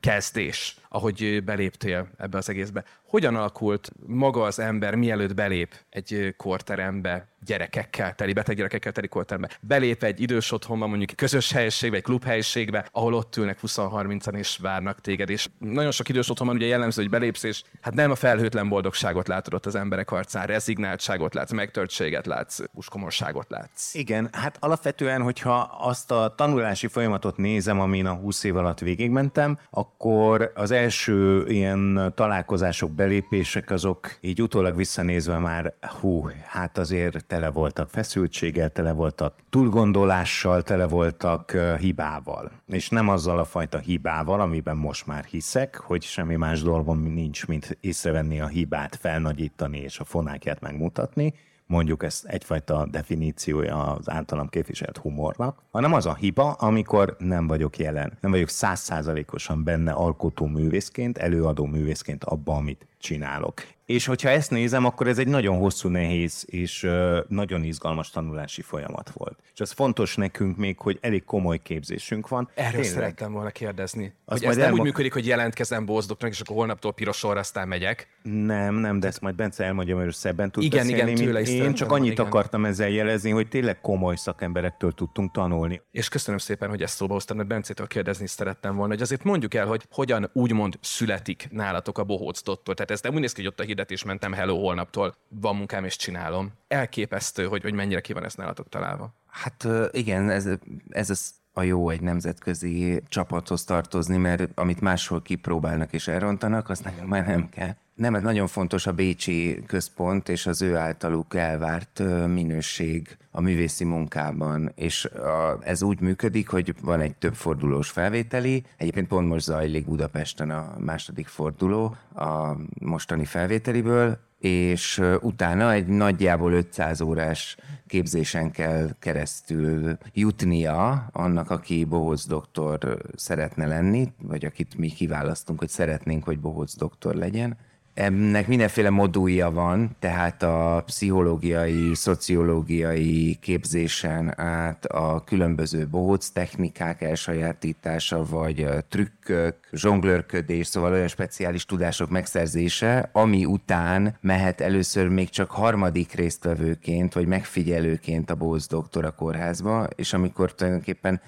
kezdés, 0.00 0.76
ahogy 0.88 1.44
beléptél 1.44 2.08
ebbe 2.18 2.38
az 2.38 2.48
egészbe. 2.48 2.84
Hogyan 3.06 3.36
alakult 3.36 3.92
maga 4.06 4.42
az 4.42 4.58
ember, 4.58 4.94
mielőtt 4.94 5.34
belép 5.34 5.74
egy 5.90 6.34
korterembe, 6.36 7.28
gyerekekkel 7.44 8.14
teli, 8.14 8.32
beteg 8.32 8.56
gyerekekkel 8.56 8.92
teli 8.92 9.08
korterembe? 9.08 9.50
Belép 9.60 10.02
egy 10.02 10.20
idős 10.20 10.52
otthonba, 10.52 10.86
mondjuk 10.86 11.10
közös 11.16 11.52
helyiségbe, 11.52 11.96
egy 11.96 12.02
klubhelyiségbe, 12.02 12.88
ahol 12.92 13.14
ott 13.14 13.36
ülnek 13.36 13.58
20-30-an 13.62 14.36
és 14.36 14.56
várnak 14.56 15.00
téged. 15.00 15.30
És 15.30 15.48
nagyon 15.58 15.90
sok 15.90 16.08
idős 16.08 16.30
otthonban 16.30 16.56
ugye 16.56 16.66
jellemző, 16.66 17.02
hogy 17.02 17.10
belépsz, 17.10 17.42
és 17.42 17.62
hát 17.80 17.94
nem 17.94 18.10
a 18.10 18.14
felhőtlen 18.14 18.68
boldogságot 18.68 19.28
látod 19.28 19.54
ott 19.54 19.66
az 19.66 19.74
emberek 19.74 20.10
arcán, 20.10 20.46
rezignáltságot 20.46 21.34
látsz, 21.34 21.52
megtörtséget 21.52 22.26
látsz, 22.26 22.60
uskomorságot 22.72 23.50
látsz. 23.50 23.69
Igen, 23.92 24.28
hát 24.32 24.56
alapvetően, 24.60 25.22
hogyha 25.22 25.58
azt 25.80 26.10
a 26.10 26.34
tanulási 26.36 26.86
folyamatot 26.86 27.36
nézem, 27.36 27.80
amin 27.80 28.06
a 28.06 28.14
20 28.14 28.44
év 28.44 28.56
alatt 28.56 28.78
végigmentem, 28.78 29.58
akkor 29.70 30.52
az 30.54 30.70
első 30.70 31.46
ilyen 31.48 32.12
találkozások, 32.14 32.90
belépések 32.90 33.70
azok 33.70 34.18
így 34.20 34.42
utólag 34.42 34.76
visszanézve 34.76 35.38
már, 35.38 35.74
hú, 36.00 36.28
hát 36.46 36.78
azért 36.78 37.24
tele 37.26 37.50
voltak 37.50 37.90
feszültséggel, 37.90 38.70
tele 38.70 38.92
voltak 38.92 39.34
túlgondolással, 39.50 40.62
tele 40.62 40.86
voltak 40.86 41.56
hibával. 41.78 42.50
És 42.66 42.88
nem 42.88 43.08
azzal 43.08 43.38
a 43.38 43.44
fajta 43.44 43.78
hibával, 43.78 44.40
amiben 44.40 44.76
most 44.76 45.06
már 45.06 45.24
hiszek, 45.24 45.76
hogy 45.76 46.02
semmi 46.02 46.36
más 46.36 46.62
dolgom 46.62 47.02
nincs, 47.02 47.46
mint 47.46 47.78
észrevenni 47.80 48.40
a 48.40 48.46
hibát, 48.46 48.96
felnagyítani 48.96 49.78
és 49.78 49.98
a 49.98 50.04
fonákját 50.04 50.60
megmutatni, 50.60 51.34
mondjuk 51.70 52.02
ezt 52.02 52.24
egyfajta 52.24 52.86
definíciója 52.90 53.82
az 53.82 54.10
általam 54.10 54.48
képviselt 54.48 54.96
humornak, 54.96 55.62
hanem 55.70 55.92
az 55.92 56.06
a 56.06 56.14
hiba, 56.14 56.52
amikor 56.52 57.16
nem 57.18 57.46
vagyok 57.46 57.78
jelen, 57.78 58.18
nem 58.20 58.30
vagyok 58.30 58.48
százszázalékosan 58.48 59.64
benne 59.64 59.92
alkotó 59.92 60.46
művészként, 60.46 61.18
előadó 61.18 61.64
művészként 61.64 62.24
abba, 62.24 62.54
amit 62.54 62.86
csinálok. 63.00 63.62
És 63.86 64.06
hogyha 64.06 64.28
ezt 64.28 64.50
nézem, 64.50 64.84
akkor 64.84 65.08
ez 65.08 65.18
egy 65.18 65.26
nagyon 65.28 65.58
hosszú, 65.58 65.88
nehéz 65.88 66.44
és 66.48 66.88
nagyon 67.28 67.64
izgalmas 67.64 68.10
tanulási 68.10 68.62
folyamat 68.62 69.10
volt. 69.14 69.38
És 69.54 69.60
az 69.60 69.70
fontos 69.70 70.16
nekünk 70.16 70.56
még, 70.56 70.78
hogy 70.78 70.98
elég 71.00 71.24
komoly 71.24 71.58
képzésünk 71.62 72.28
van. 72.28 72.50
Erről 72.54 72.70
Tényleg. 72.70 72.90
szerettem 72.90 73.32
volna 73.32 73.50
kérdezni. 73.50 74.14
Azt 74.24 74.38
hogy 74.40 74.48
ez 74.48 74.56
nem 74.56 74.64
elmo- 74.64 74.78
úgy 74.78 74.86
működik, 74.86 75.12
hogy 75.12 75.26
jelentkezem 75.26 75.84
Bozdoknak, 75.84 76.30
és 76.30 76.40
akkor 76.40 76.56
holnaptól 76.56 76.92
pirosor, 76.92 77.36
aztán 77.36 77.68
megyek. 77.68 78.08
Nem, 78.22 78.74
nem, 78.74 79.00
de 79.00 79.06
ezt 79.06 79.20
majd 79.20 79.34
Bence 79.34 79.64
elmondja, 79.64 79.96
mert 79.96 80.14
szebben 80.14 80.50
tud 80.50 80.62
Igen, 80.62 80.86
beszélni, 80.86 81.10
igen, 81.10 81.24
tőle 81.24 81.40
is 81.40 81.48
Én 81.48 81.74
csak 81.74 81.92
annyit 81.92 82.12
igen. 82.12 82.26
akartam 82.26 82.64
ezzel 82.64 82.88
jelezni, 82.88 83.30
hogy 83.30 83.48
tényleg 83.48 83.80
komoly 83.80 84.16
szakemberektől 84.16 84.92
tudtunk 84.92 85.32
tanulni. 85.32 85.80
És 85.90 86.08
köszönöm 86.08 86.38
szépen, 86.38 86.68
hogy 86.68 86.82
ezt 86.82 86.94
szóba 86.96 87.12
hoztam, 87.12 87.36
mert 87.36 87.48
Bencétől 87.48 87.86
kérdezni 87.86 88.26
szerettem 88.26 88.76
volna, 88.76 88.92
hogy 88.92 89.02
azért 89.02 89.24
mondjuk 89.24 89.54
el, 89.54 89.66
hogy 89.66 89.86
hogyan 89.90 90.30
úgymond 90.32 90.78
születik 90.80 91.48
nálatok 91.50 91.98
a 91.98 92.04
bohóc 92.04 92.42
doktor. 92.42 92.74
Tehát 92.74 92.89
ez 92.90 93.00
nem 93.00 93.14
úgy 93.14 93.20
néz 93.20 93.32
ki, 93.32 93.40
hogy 93.42 93.50
ott 93.50 93.60
a 93.60 93.62
hirdetés 93.62 94.04
mentem, 94.04 94.32
hello, 94.32 94.58
holnaptól 94.58 95.16
van 95.28 95.56
munkám 95.56 95.84
és 95.84 95.96
csinálom. 95.96 96.52
Elképesztő, 96.68 97.46
hogy, 97.46 97.62
hogy 97.62 97.74
mennyire 97.74 98.00
ki 98.00 98.12
van 98.12 98.24
ez 98.24 98.34
nálatok 98.34 98.68
találva. 98.68 99.14
Hát 99.26 99.68
igen, 99.90 100.30
ez, 100.30 100.48
ez 100.88 101.10
az 101.10 101.39
a 101.60 101.62
jó 101.62 101.90
egy 101.90 102.00
nemzetközi 102.00 103.02
csapathoz 103.08 103.64
tartozni, 103.64 104.16
mert 104.16 104.48
amit 104.54 104.80
máshol 104.80 105.22
kipróbálnak 105.22 105.92
és 105.92 106.08
elrontanak, 106.08 106.68
azt 106.68 106.84
nekünk 106.84 107.08
már 107.08 107.26
nem 107.26 107.48
kell. 107.48 107.74
Nem, 107.94 108.14
ez 108.14 108.22
nagyon 108.22 108.46
fontos 108.46 108.86
a 108.86 108.92
Bécsi 108.92 109.62
központ 109.66 110.28
és 110.28 110.46
az 110.46 110.62
ő 110.62 110.76
általuk 110.76 111.34
elvárt 111.34 112.02
minőség 112.26 113.16
a 113.30 113.40
művészi 113.40 113.84
munkában. 113.84 114.72
És 114.74 115.04
a, 115.04 115.58
ez 115.62 115.82
úgy 115.82 116.00
működik, 116.00 116.48
hogy 116.48 116.74
van 116.82 117.00
egy 117.00 117.14
több 117.14 117.34
fordulós 117.34 117.90
felvételi. 117.90 118.64
Egyébként 118.76 119.08
pont 119.08 119.28
most 119.28 119.44
zajlik 119.44 119.86
Budapesten 119.86 120.50
a 120.50 120.74
második 120.78 121.26
forduló 121.26 121.96
a 122.14 122.56
mostani 122.78 123.24
felvételiből, 123.24 124.18
és 124.40 125.02
utána 125.20 125.72
egy 125.72 125.86
nagyjából 125.86 126.52
500 126.52 127.00
órás 127.00 127.56
képzésen 127.86 128.50
kell 128.50 128.88
keresztül 128.98 129.98
jutnia 130.12 131.08
annak, 131.12 131.50
aki 131.50 131.84
bohóc 131.84 132.26
doktor 132.26 132.98
szeretne 133.14 133.66
lenni, 133.66 134.12
vagy 134.22 134.44
akit 134.44 134.78
mi 134.78 134.88
kiválasztunk, 134.88 135.58
hogy 135.58 135.68
szeretnénk, 135.68 136.24
hogy 136.24 136.40
bohóc 136.40 136.76
doktor 136.76 137.14
legyen 137.14 137.56
ennek 137.94 138.46
mindenféle 138.46 138.90
modulja 138.90 139.50
van, 139.50 139.96
tehát 139.98 140.42
a 140.42 140.82
pszichológiai, 140.86 141.94
szociológiai 141.94 143.38
képzésen 143.40 144.40
át 144.40 144.84
a 144.84 145.24
különböző 145.24 145.86
bohóc 145.86 146.28
technikák 146.28 147.02
elsajátítása, 147.02 148.24
vagy 148.24 148.66
trükkök, 148.88 149.56
zsonglőrködés, 149.72 150.66
szóval 150.66 150.92
olyan 150.92 151.08
speciális 151.08 151.64
tudások 151.64 152.10
megszerzése, 152.10 153.08
ami 153.12 153.44
után 153.44 154.16
mehet 154.20 154.60
először 154.60 155.08
még 155.08 155.28
csak 155.28 155.50
harmadik 155.50 156.12
résztvevőként, 156.12 157.12
vagy 157.14 157.26
megfigyelőként 157.26 158.30
a 158.30 158.34
bohóc 158.34 158.66
doktora 158.68 159.10
kórházba, 159.10 159.88
és 159.96 160.12
amikor 160.12 160.54
tulajdonképpen 160.54 161.20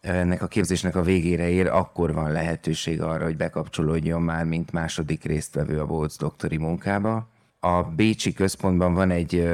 ennek 0.00 0.42
a 0.42 0.46
képzésnek 0.46 0.96
a 0.96 1.02
végére 1.02 1.48
ér, 1.48 1.66
akkor 1.66 2.14
van 2.14 2.32
lehetőség 2.32 3.02
arra, 3.02 3.24
hogy 3.24 3.36
bekapcsolódjon 3.36 4.22
már, 4.22 4.44
mint 4.44 4.72
második 4.72 5.24
résztvevő 5.24 5.80
a 5.80 5.86
Boltz 5.86 6.16
doktori 6.16 6.56
munkába. 6.56 7.28
A 7.60 7.82
Bécsi 7.82 8.32
központban 8.32 8.94
van 8.94 9.10
egy 9.10 9.48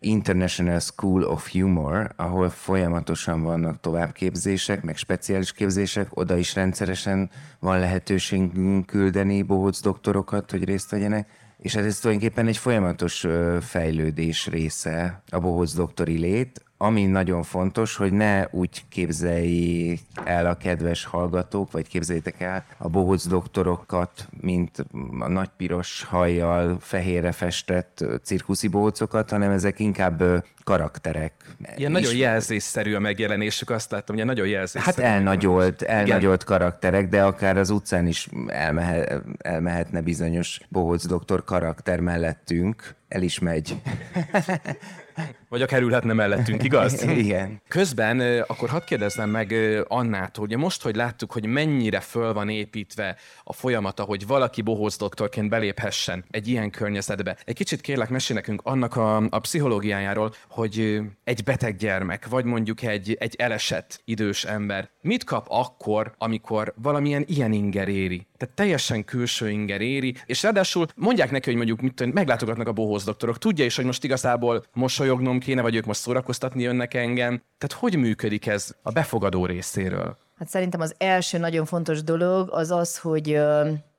International 0.00 0.80
School 0.80 1.22
of 1.22 1.52
Humor, 1.52 2.12
ahol 2.16 2.50
folyamatosan 2.50 3.42
vannak 3.42 3.80
továbbképzések, 3.80 4.82
meg 4.82 4.96
speciális 4.96 5.52
képzések, 5.52 6.16
oda 6.16 6.36
is 6.36 6.54
rendszeresen 6.54 7.30
van 7.58 7.78
lehetőségünk 7.78 8.86
küldeni 8.86 9.42
bohóc 9.42 9.80
doktorokat, 9.80 10.50
hogy 10.50 10.64
részt 10.64 10.90
vegyenek, 10.90 11.28
és 11.58 11.74
ez 11.74 11.98
tulajdonképpen 11.98 12.46
egy 12.46 12.56
folyamatos 12.56 13.26
fejlődés 13.60 14.46
része 14.46 15.22
a 15.30 15.38
bohóc 15.38 15.74
doktori 15.74 16.18
lét, 16.18 16.64
ami 16.82 17.06
nagyon 17.06 17.42
fontos, 17.42 17.96
hogy 17.96 18.12
ne 18.12 18.46
úgy 18.50 18.84
képzeljék 18.88 20.00
el 20.24 20.46
a 20.46 20.56
kedves 20.56 21.04
hallgatók, 21.04 21.72
vagy 21.72 21.88
képzeljétek 21.88 22.40
el 22.40 22.64
a 22.78 22.88
bohóc 22.88 23.26
doktorokat, 23.26 24.28
mint 24.40 24.84
a 25.18 25.28
nagy 25.28 25.48
piros 25.56 26.04
hajjal 26.04 26.76
fehérre 26.80 27.32
festett 27.32 28.04
cirkuszi 28.22 28.68
bohócokat, 28.68 29.30
hanem 29.30 29.50
ezek 29.50 29.78
inkább 29.78 30.44
karakterek. 30.64 31.32
Ilyen 31.76 31.96
is... 31.96 32.00
nagyon 32.00 32.16
jelzésszerű 32.16 32.94
a 32.94 32.98
megjelenésük, 32.98 33.70
azt 33.70 33.90
láttam, 33.90 34.16
hogy 34.16 34.24
nagyon 34.24 34.46
jelzésszerű. 34.46 35.02
Hát 35.02 35.12
elnagyolt, 35.12 35.82
elnagyolt 35.82 36.42
Igen. 36.42 36.58
karakterek, 36.58 37.08
de 37.08 37.22
akár 37.22 37.56
az 37.56 37.70
utcán 37.70 38.06
is 38.06 38.28
elmehe, 38.46 39.22
elmehetne 39.38 40.00
bizonyos 40.00 40.60
bohóc 40.68 41.06
doktor 41.06 41.44
karakter 41.44 42.00
mellettünk, 42.00 42.94
el 43.08 43.22
is 43.22 43.38
megy. 43.38 43.76
Vagy 45.48 45.62
a 45.62 45.66
kerülhetne 45.66 46.12
mellettünk, 46.12 46.64
igaz? 46.64 47.02
Igen. 47.22 47.60
Közben 47.68 48.20
akkor 48.46 48.68
hadd 48.68 48.84
kérdezzem 48.84 49.30
meg 49.30 49.54
Annát, 49.88 50.36
hogy 50.36 50.56
most, 50.56 50.82
hogy 50.82 50.96
láttuk, 50.96 51.32
hogy 51.32 51.46
mennyire 51.46 52.00
föl 52.00 52.32
van 52.32 52.48
építve 52.48 53.16
a 53.44 53.52
folyamata, 53.52 54.02
hogy 54.02 54.26
valaki 54.26 54.62
bohóc 54.62 54.96
doktorként 54.96 55.48
beléphessen 55.48 56.24
egy 56.30 56.48
ilyen 56.48 56.70
környezetbe. 56.70 57.36
Egy 57.44 57.54
kicsit 57.54 57.80
kérlek, 57.80 58.08
mesél 58.08 58.36
nekünk 58.36 58.60
annak 58.64 58.96
a, 58.96 59.16
a 59.16 59.38
pszichológiájáról, 59.38 60.34
hogy 60.48 61.00
egy 61.24 61.44
beteg 61.44 61.76
gyermek, 61.76 62.28
vagy 62.28 62.44
mondjuk 62.44 62.82
egy, 62.82 63.16
egy 63.20 63.34
elesett 63.38 64.00
idős 64.04 64.44
ember 64.44 64.90
mit 65.00 65.24
kap 65.24 65.46
akkor, 65.48 66.14
amikor 66.18 66.74
valamilyen 66.76 67.24
ilyen 67.26 67.52
inger 67.52 67.88
éri? 67.88 68.26
Tehát 68.36 68.54
teljesen 68.54 69.04
külső 69.04 69.50
inger 69.50 69.80
éri, 69.80 70.14
és 70.26 70.42
ráadásul 70.42 70.86
mondják 70.96 71.30
neki, 71.30 71.48
hogy 71.48 71.56
mondjuk 71.56 71.80
mit, 71.80 72.12
meglátogatnak 72.12 72.68
a 72.68 72.72
bohóc 72.72 73.04
doktorok. 73.04 73.38
Tudja 73.38 73.64
is, 73.64 73.76
hogy 73.76 73.84
most 73.84 74.04
igazából 74.04 74.64
mosolyognom 75.02 75.38
kéne, 75.38 75.62
vagy 75.62 75.74
ők 75.74 75.84
most 75.84 76.00
szórakoztatni 76.00 76.62
jönnek 76.62 76.94
engem. 76.94 77.42
Tehát 77.58 77.82
hogy 77.82 77.96
működik 77.96 78.46
ez 78.46 78.74
a 78.82 78.90
befogadó 78.90 79.46
részéről? 79.46 80.16
Hát 80.38 80.48
szerintem 80.48 80.80
az 80.80 80.94
első 80.98 81.38
nagyon 81.38 81.64
fontos 81.64 82.02
dolog 82.02 82.48
az 82.52 82.70
az, 82.70 82.98
hogy 82.98 83.40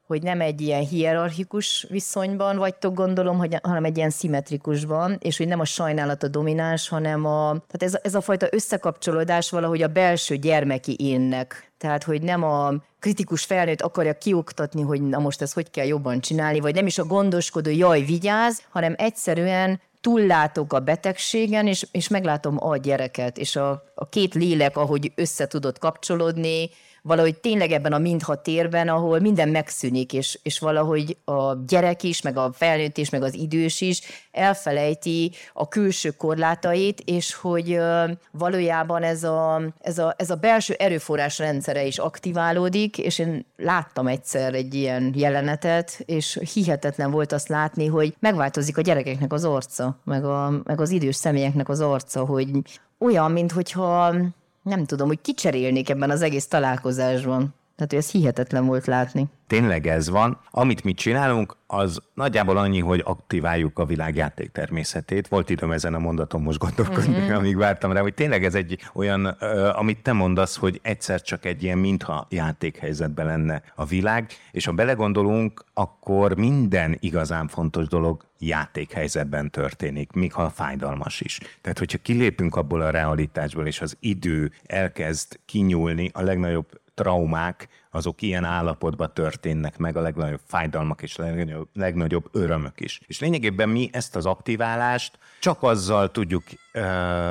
hogy 0.07 0.21
nem 0.21 0.41
egy 0.41 0.61
ilyen 0.61 0.85
hierarchikus 0.85 1.85
viszonyban 1.89 2.57
vagytok, 2.57 2.93
gondolom, 2.93 3.37
hogy, 3.37 3.57
hanem 3.61 3.83
egy 3.83 3.97
ilyen 3.97 4.09
szimmetrikusban, 4.09 5.17
és 5.19 5.37
hogy 5.37 5.47
nem 5.47 5.59
a 5.59 5.65
sajnálat 5.65 6.23
a 6.23 6.27
domináns, 6.27 6.89
hanem 6.89 7.25
a, 7.25 7.49
tehát 7.49 7.83
ez, 7.83 7.97
ez 8.01 8.15
a 8.15 8.21
fajta 8.21 8.47
összekapcsolódás 8.51 9.49
valahogy 9.49 9.81
a 9.81 9.87
belső 9.87 10.35
gyermeki 10.35 10.95
énnek. 10.99 11.71
Tehát, 11.77 12.03
hogy 12.03 12.21
nem 12.21 12.43
a 12.43 12.73
kritikus 12.99 13.43
felnőtt 13.43 13.81
akarja 13.81 14.17
kioktatni, 14.17 14.81
hogy 14.81 15.01
na 15.01 15.19
most 15.19 15.41
ezt 15.41 15.53
hogy 15.53 15.69
kell 15.69 15.85
jobban 15.85 16.19
csinálni, 16.19 16.59
vagy 16.59 16.75
nem 16.75 16.85
is 16.85 16.97
a 16.97 17.05
gondoskodó, 17.05 17.69
jaj, 17.69 18.01
vigyáz, 18.01 18.61
hanem 18.69 18.95
egyszerűen 18.97 19.81
túllátok 20.03 20.73
a 20.73 20.79
betegségen, 20.79 21.67
és, 21.67 21.87
és 21.91 22.07
meglátom 22.07 22.57
a 22.59 22.77
gyereket, 22.77 23.37
és 23.37 23.55
a, 23.55 23.83
a 23.95 24.09
két 24.09 24.33
lélek, 24.33 24.77
ahogy 24.77 25.11
össze 25.15 25.47
tudod 25.47 25.77
kapcsolódni, 25.77 26.69
valahogy 27.05 27.39
tényleg 27.39 27.71
ebben 27.71 27.93
a 27.93 27.97
mindha 27.97 28.41
térben, 28.41 28.87
ahol 28.87 29.19
minden 29.19 29.49
megszűnik, 29.49 30.13
és, 30.13 30.39
és 30.43 30.59
valahogy 30.59 31.17
a 31.25 31.55
gyerek 31.67 32.03
is, 32.03 32.21
meg 32.21 32.37
a 32.37 32.51
felnőtt 32.53 32.97
is, 32.97 33.09
meg 33.09 33.23
az 33.23 33.33
idős 33.33 33.81
is 33.81 34.01
elfelejti 34.31 35.31
a 35.53 35.67
külső 35.67 36.09
korlátait, 36.09 36.99
és 36.99 37.33
hogy 37.33 37.79
valójában 38.31 39.03
ez 39.03 39.23
a, 39.23 39.61
ez 39.81 39.97
a, 39.97 40.13
ez 40.17 40.29
a 40.29 40.35
belső 40.35 40.73
erőforrás 40.73 41.37
rendszere 41.39 41.85
is 41.85 41.97
aktiválódik, 41.97 42.97
és 42.97 43.19
én 43.19 43.45
láttam 43.57 44.07
egyszer 44.07 44.53
egy 44.53 44.73
ilyen 44.73 45.13
jelenetet, 45.15 46.03
és 46.05 46.39
hihetetlen 46.53 47.11
volt 47.11 47.31
azt 47.31 47.47
látni, 47.47 47.85
hogy 47.85 48.15
megváltozik 48.19 48.77
a 48.77 48.81
gyerekeknek 48.81 49.33
az 49.33 49.43
arca, 49.43 49.99
meg, 50.03 50.25
a, 50.25 50.61
meg 50.63 50.81
az 50.81 50.89
idős 50.89 51.15
személyeknek 51.15 51.69
az 51.69 51.79
arca, 51.79 52.25
hogy 52.25 52.49
olyan, 52.97 53.31
mintha 53.31 54.13
nem 54.63 54.85
tudom, 54.85 55.07
hogy 55.07 55.21
kicserélnék 55.21 55.89
ebben 55.89 56.09
az 56.09 56.21
egész 56.21 56.47
találkozásban. 56.47 57.55
Tehát, 57.75 57.91
hogy 57.91 57.99
ez 57.99 58.11
hihetetlen 58.11 58.65
volt 58.65 58.85
látni. 58.85 59.27
Tényleg 59.47 59.87
ez 59.87 60.09
van. 60.09 60.39
Amit 60.51 60.83
mi 60.83 60.93
csinálunk, 60.93 61.57
az 61.67 61.99
nagyjából 62.13 62.57
annyi, 62.57 62.79
hogy 62.79 63.01
aktiváljuk 63.05 63.79
a 63.79 63.85
világjáték 63.85 64.51
természetét. 64.51 65.27
Volt 65.27 65.49
időm 65.49 65.71
ezen 65.71 65.93
a 65.93 65.99
mondaton 65.99 66.41
most 66.41 66.57
gondolkodni, 66.57 67.17
mm-hmm. 67.17 67.33
amíg 67.33 67.57
vártam 67.57 67.91
rá, 67.91 68.01
hogy 68.01 68.13
tényleg 68.13 68.45
ez 68.45 68.55
egy 68.55 68.79
olyan, 68.93 69.25
amit 69.75 70.01
te 70.01 70.13
mondasz, 70.13 70.55
hogy 70.55 70.79
egyszer 70.83 71.21
csak 71.21 71.45
egy 71.45 71.63
ilyen 71.63 71.77
mintha 71.77 72.27
játékhelyzetben 72.29 73.25
lenne 73.25 73.61
a 73.75 73.85
világ, 73.85 74.31
és 74.51 74.65
ha 74.65 74.71
belegondolunk, 74.71 75.63
akkor 75.73 76.37
minden 76.37 76.97
igazán 76.99 77.47
fontos 77.47 77.87
dolog 77.87 78.25
játékhelyzetben 78.39 79.49
történik, 79.49 80.11
még 80.11 80.33
ha 80.33 80.49
fájdalmas 80.49 81.21
is. 81.21 81.39
Tehát, 81.61 81.79
hogyha 81.79 81.97
kilépünk 81.97 82.55
abból 82.55 82.81
a 82.81 82.89
realitásból, 82.89 83.67
és 83.67 83.81
az 83.81 83.97
idő 83.99 84.51
elkezd 84.63 85.39
kinyúlni, 85.45 86.09
a 86.13 86.21
legnagyobb 86.21 86.81
traumák, 86.93 87.67
azok 87.91 88.21
ilyen 88.21 88.43
állapotban 88.43 89.13
történnek 89.13 89.77
meg, 89.77 89.97
a 89.97 90.01
legnagyobb 90.01 90.41
fájdalmak 90.47 91.01
és 91.01 91.17
a 91.17 91.23
legnagyobb, 91.23 91.67
legnagyobb 91.73 92.29
örömök 92.31 92.79
is. 92.79 93.01
És 93.07 93.19
lényegében 93.19 93.69
mi 93.69 93.89
ezt 93.91 94.15
az 94.15 94.25
aktiválást 94.25 95.17
csak 95.39 95.63
azzal 95.63 96.11
tudjuk 96.11 96.43
ö, 96.71 96.81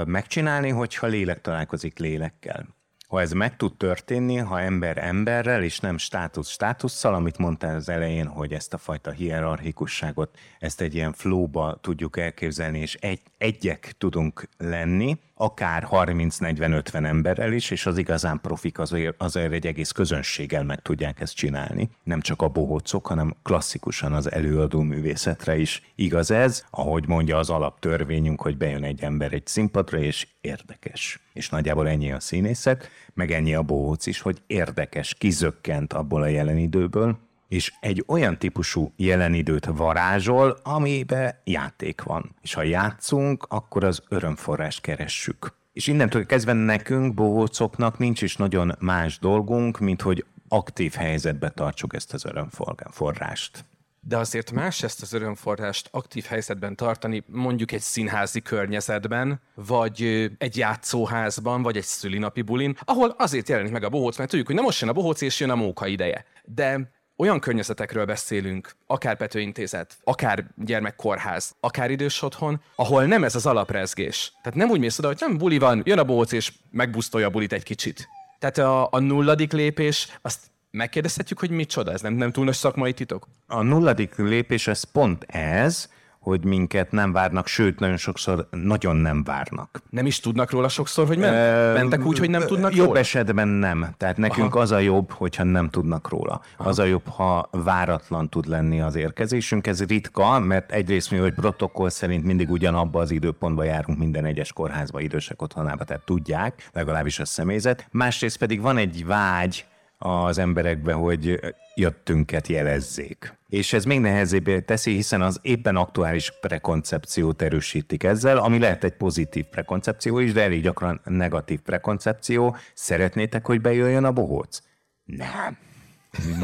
megcsinálni, 0.04 0.68
hogyha 0.68 1.06
lélek 1.06 1.40
találkozik 1.40 1.98
lélekkel. 1.98 2.66
Ha 3.12 3.20
ez 3.20 3.32
meg 3.32 3.56
tud 3.56 3.76
történni, 3.76 4.36
ha 4.36 4.60
ember 4.60 4.98
emberrel, 4.98 5.62
és 5.62 5.80
nem 5.80 5.98
státusz 5.98 6.48
státusszal, 6.48 7.14
amit 7.14 7.38
mondtál 7.38 7.74
az 7.74 7.88
elején, 7.88 8.26
hogy 8.26 8.52
ezt 8.52 8.74
a 8.74 8.78
fajta 8.78 9.10
hierarchikusságot, 9.10 10.38
ezt 10.58 10.80
egy 10.80 10.94
ilyen 10.94 11.12
flowba 11.12 11.78
tudjuk 11.80 12.18
elképzelni, 12.18 12.78
és 12.78 12.94
egy, 12.94 13.20
egyek 13.38 13.94
tudunk 13.98 14.48
lenni, 14.58 15.18
akár 15.42 15.88
30-40-50 15.90 17.06
emberrel 17.06 17.52
is, 17.52 17.70
és 17.70 17.86
az 17.86 17.98
igazán 17.98 18.40
profik 18.40 18.78
azért, 18.78 19.22
azért 19.22 19.52
egy 19.52 19.66
egész 19.66 19.90
közönséggel 19.90 20.64
meg 20.64 20.82
tudják 20.82 21.20
ezt 21.20 21.34
csinálni. 21.34 21.90
Nem 22.02 22.20
csak 22.20 22.42
a 22.42 22.48
bohócok, 22.48 23.06
hanem 23.06 23.34
klasszikusan 23.42 24.12
az 24.12 24.32
előadó 24.32 24.80
művészetre 24.80 25.56
is 25.56 25.92
igaz 25.94 26.30
ez, 26.30 26.64
ahogy 26.70 27.08
mondja 27.08 27.38
az 27.38 27.50
alaptörvényünk, 27.50 28.40
hogy 28.40 28.56
bejön 28.56 28.84
egy 28.84 29.02
ember 29.02 29.32
egy 29.32 29.46
színpadra, 29.46 29.98
és 29.98 30.26
érdekes. 30.40 31.20
És 31.32 31.48
nagyjából 31.48 31.88
ennyi 31.88 32.12
a 32.12 32.20
színészet, 32.20 32.88
meg 33.14 33.30
ennyi 33.30 33.54
a 33.54 33.62
bohóc 33.62 34.06
is, 34.06 34.20
hogy 34.20 34.42
érdekes, 34.46 35.14
kizökkent 35.14 35.92
abból 35.92 36.22
a 36.22 36.26
jelen 36.26 36.58
időből, 36.58 37.18
és 37.52 37.72
egy 37.80 38.04
olyan 38.06 38.38
típusú 38.38 38.92
jelenidőt 38.96 39.66
varázsol, 39.66 40.58
amibe 40.62 41.40
játék 41.44 42.02
van. 42.02 42.34
És 42.40 42.54
ha 42.54 42.62
játszunk, 42.62 43.46
akkor 43.48 43.84
az 43.84 44.02
örömforrást 44.08 44.80
keressük. 44.80 45.54
És 45.72 45.86
innentől 45.86 46.26
kezdve 46.26 46.52
nekünk, 46.52 47.14
bohócoknak 47.14 47.98
nincs 47.98 48.22
is 48.22 48.36
nagyon 48.36 48.76
más 48.78 49.18
dolgunk, 49.18 49.78
mint 49.78 50.02
hogy 50.02 50.24
aktív 50.48 50.92
helyzetbe 50.92 51.48
tartsuk 51.48 51.94
ezt 51.94 52.12
az 52.12 52.24
örömforrást. 52.24 53.64
De 54.00 54.16
azért 54.16 54.50
más 54.50 54.82
ezt 54.82 55.02
az 55.02 55.12
örömforrást 55.12 55.88
aktív 55.90 56.24
helyzetben 56.24 56.76
tartani, 56.76 57.24
mondjuk 57.26 57.72
egy 57.72 57.80
színházi 57.80 58.40
környezetben, 58.40 59.40
vagy 59.54 60.30
egy 60.38 60.56
játszóházban, 60.56 61.62
vagy 61.62 61.76
egy 61.76 61.84
szülinapi 61.84 62.42
bulin, 62.42 62.76
ahol 62.84 63.14
azért 63.18 63.48
jelenik 63.48 63.72
meg 63.72 63.84
a 63.84 63.88
bohóc, 63.88 64.16
mert 64.16 64.28
tudjuk, 64.30 64.46
hogy 64.46 64.56
nem 64.56 64.64
most 64.64 64.80
jön 64.80 64.90
a 64.90 64.92
bohóc, 64.92 65.20
és 65.20 65.40
jön 65.40 65.50
a 65.50 65.54
móka 65.54 65.86
ideje. 65.86 66.24
De 66.44 66.90
olyan 67.16 67.40
környezetekről 67.40 68.04
beszélünk, 68.04 68.76
akár 68.86 69.16
Petőintézet, 69.16 69.96
akár 70.04 70.44
gyermekkórház, 70.56 71.54
akár 71.60 71.90
idős 71.90 72.22
otthon, 72.22 72.60
ahol 72.76 73.04
nem 73.04 73.24
ez 73.24 73.34
az 73.34 73.46
alaprezgés. 73.46 74.32
Tehát 74.42 74.58
nem 74.58 74.70
úgy 74.70 74.80
mész 74.80 74.98
oda, 74.98 75.06
hogy 75.08 75.16
nem 75.20 75.38
buli 75.38 75.58
van, 75.58 75.82
jön 75.84 75.98
a 75.98 76.04
bohóc 76.04 76.32
és 76.32 76.52
megbusztolja 76.70 77.26
a 77.26 77.30
bulit 77.30 77.52
egy 77.52 77.62
kicsit. 77.62 78.08
Tehát 78.38 78.58
a, 78.58 78.88
a 78.90 78.98
nulladik 78.98 79.52
lépés, 79.52 80.18
azt 80.22 80.50
megkérdezhetjük, 80.70 81.38
hogy 81.38 81.50
micsoda, 81.50 81.92
ez 81.92 82.00
nem, 82.00 82.14
nem 82.14 82.32
túl 82.32 82.44
nagy 82.44 82.54
szakmai 82.54 82.92
titok? 82.92 83.28
A 83.46 83.62
nulladik 83.62 84.16
lépés, 84.16 84.66
ez 84.66 84.82
pont 84.82 85.24
ez, 85.28 85.88
hogy 86.22 86.44
minket 86.44 86.90
nem 86.90 87.12
várnak, 87.12 87.46
sőt, 87.46 87.78
nagyon 87.78 87.96
sokszor 87.96 88.48
nagyon 88.50 88.96
nem 88.96 89.24
várnak. 89.24 89.82
Nem 89.90 90.06
is 90.06 90.20
tudnak 90.20 90.50
róla 90.50 90.68
sokszor, 90.68 91.06
hogy 91.06 91.18
ment, 91.18 91.34
e, 91.34 91.72
mentek 91.72 92.04
úgy, 92.04 92.18
hogy 92.18 92.30
nem 92.30 92.46
tudnak 92.46 92.74
Jobb 92.74 92.86
róla? 92.86 92.98
esetben 92.98 93.48
nem. 93.48 93.94
Tehát 93.96 94.16
nekünk 94.16 94.54
Aha. 94.54 94.62
az 94.62 94.70
a 94.70 94.78
jobb, 94.78 95.10
hogyha 95.10 95.44
nem 95.44 95.68
tudnak 95.68 96.08
róla. 96.08 96.40
Aha. 96.56 96.68
Az 96.68 96.78
a 96.78 96.84
jobb, 96.84 97.08
ha 97.08 97.48
váratlan 97.50 98.28
tud 98.28 98.46
lenni 98.46 98.80
az 98.80 98.94
érkezésünk. 98.94 99.66
Ez 99.66 99.84
ritka, 99.84 100.38
mert 100.38 100.72
egyrészt 100.72 101.10
mi, 101.10 101.16
hogy 101.16 101.34
protokoll 101.34 101.88
szerint 101.88 102.24
mindig 102.24 102.50
ugyanabba 102.50 103.00
az 103.00 103.10
időpontba 103.10 103.64
járunk 103.64 103.98
minden 103.98 104.24
egyes 104.24 104.52
kórházba, 104.52 105.00
idősek 105.00 105.42
otthonába, 105.42 105.84
tehát 105.84 106.04
tudják, 106.04 106.70
legalábbis 106.72 107.18
a 107.18 107.24
személyzet. 107.24 107.86
Másrészt 107.90 108.38
pedig 108.38 108.60
van 108.60 108.76
egy 108.76 109.06
vágy 109.06 109.64
az 110.02 110.38
emberekbe, 110.38 110.92
hogy 110.92 111.40
jöttünket 111.74 112.48
jelezzék. 112.48 113.34
És 113.48 113.72
ez 113.72 113.84
még 113.84 114.00
nehezebbé 114.00 114.60
teszi, 114.60 114.92
hiszen 114.94 115.22
az 115.22 115.38
éppen 115.42 115.76
aktuális 115.76 116.32
prekoncepciót 116.40 117.42
erősítik 117.42 118.04
ezzel, 118.04 118.38
ami 118.38 118.58
lehet 118.58 118.84
egy 118.84 118.96
pozitív 118.96 119.44
prekoncepció 119.44 120.18
is, 120.18 120.32
de 120.32 120.42
elég 120.42 120.62
gyakran 120.62 121.00
negatív 121.04 121.60
prekoncepció. 121.60 122.56
Szeretnétek, 122.74 123.46
hogy 123.46 123.60
bejöjjön 123.60 124.04
a 124.04 124.12
bohóc? 124.12 124.62
Nem. 125.04 125.56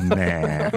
Nem. 0.08 0.70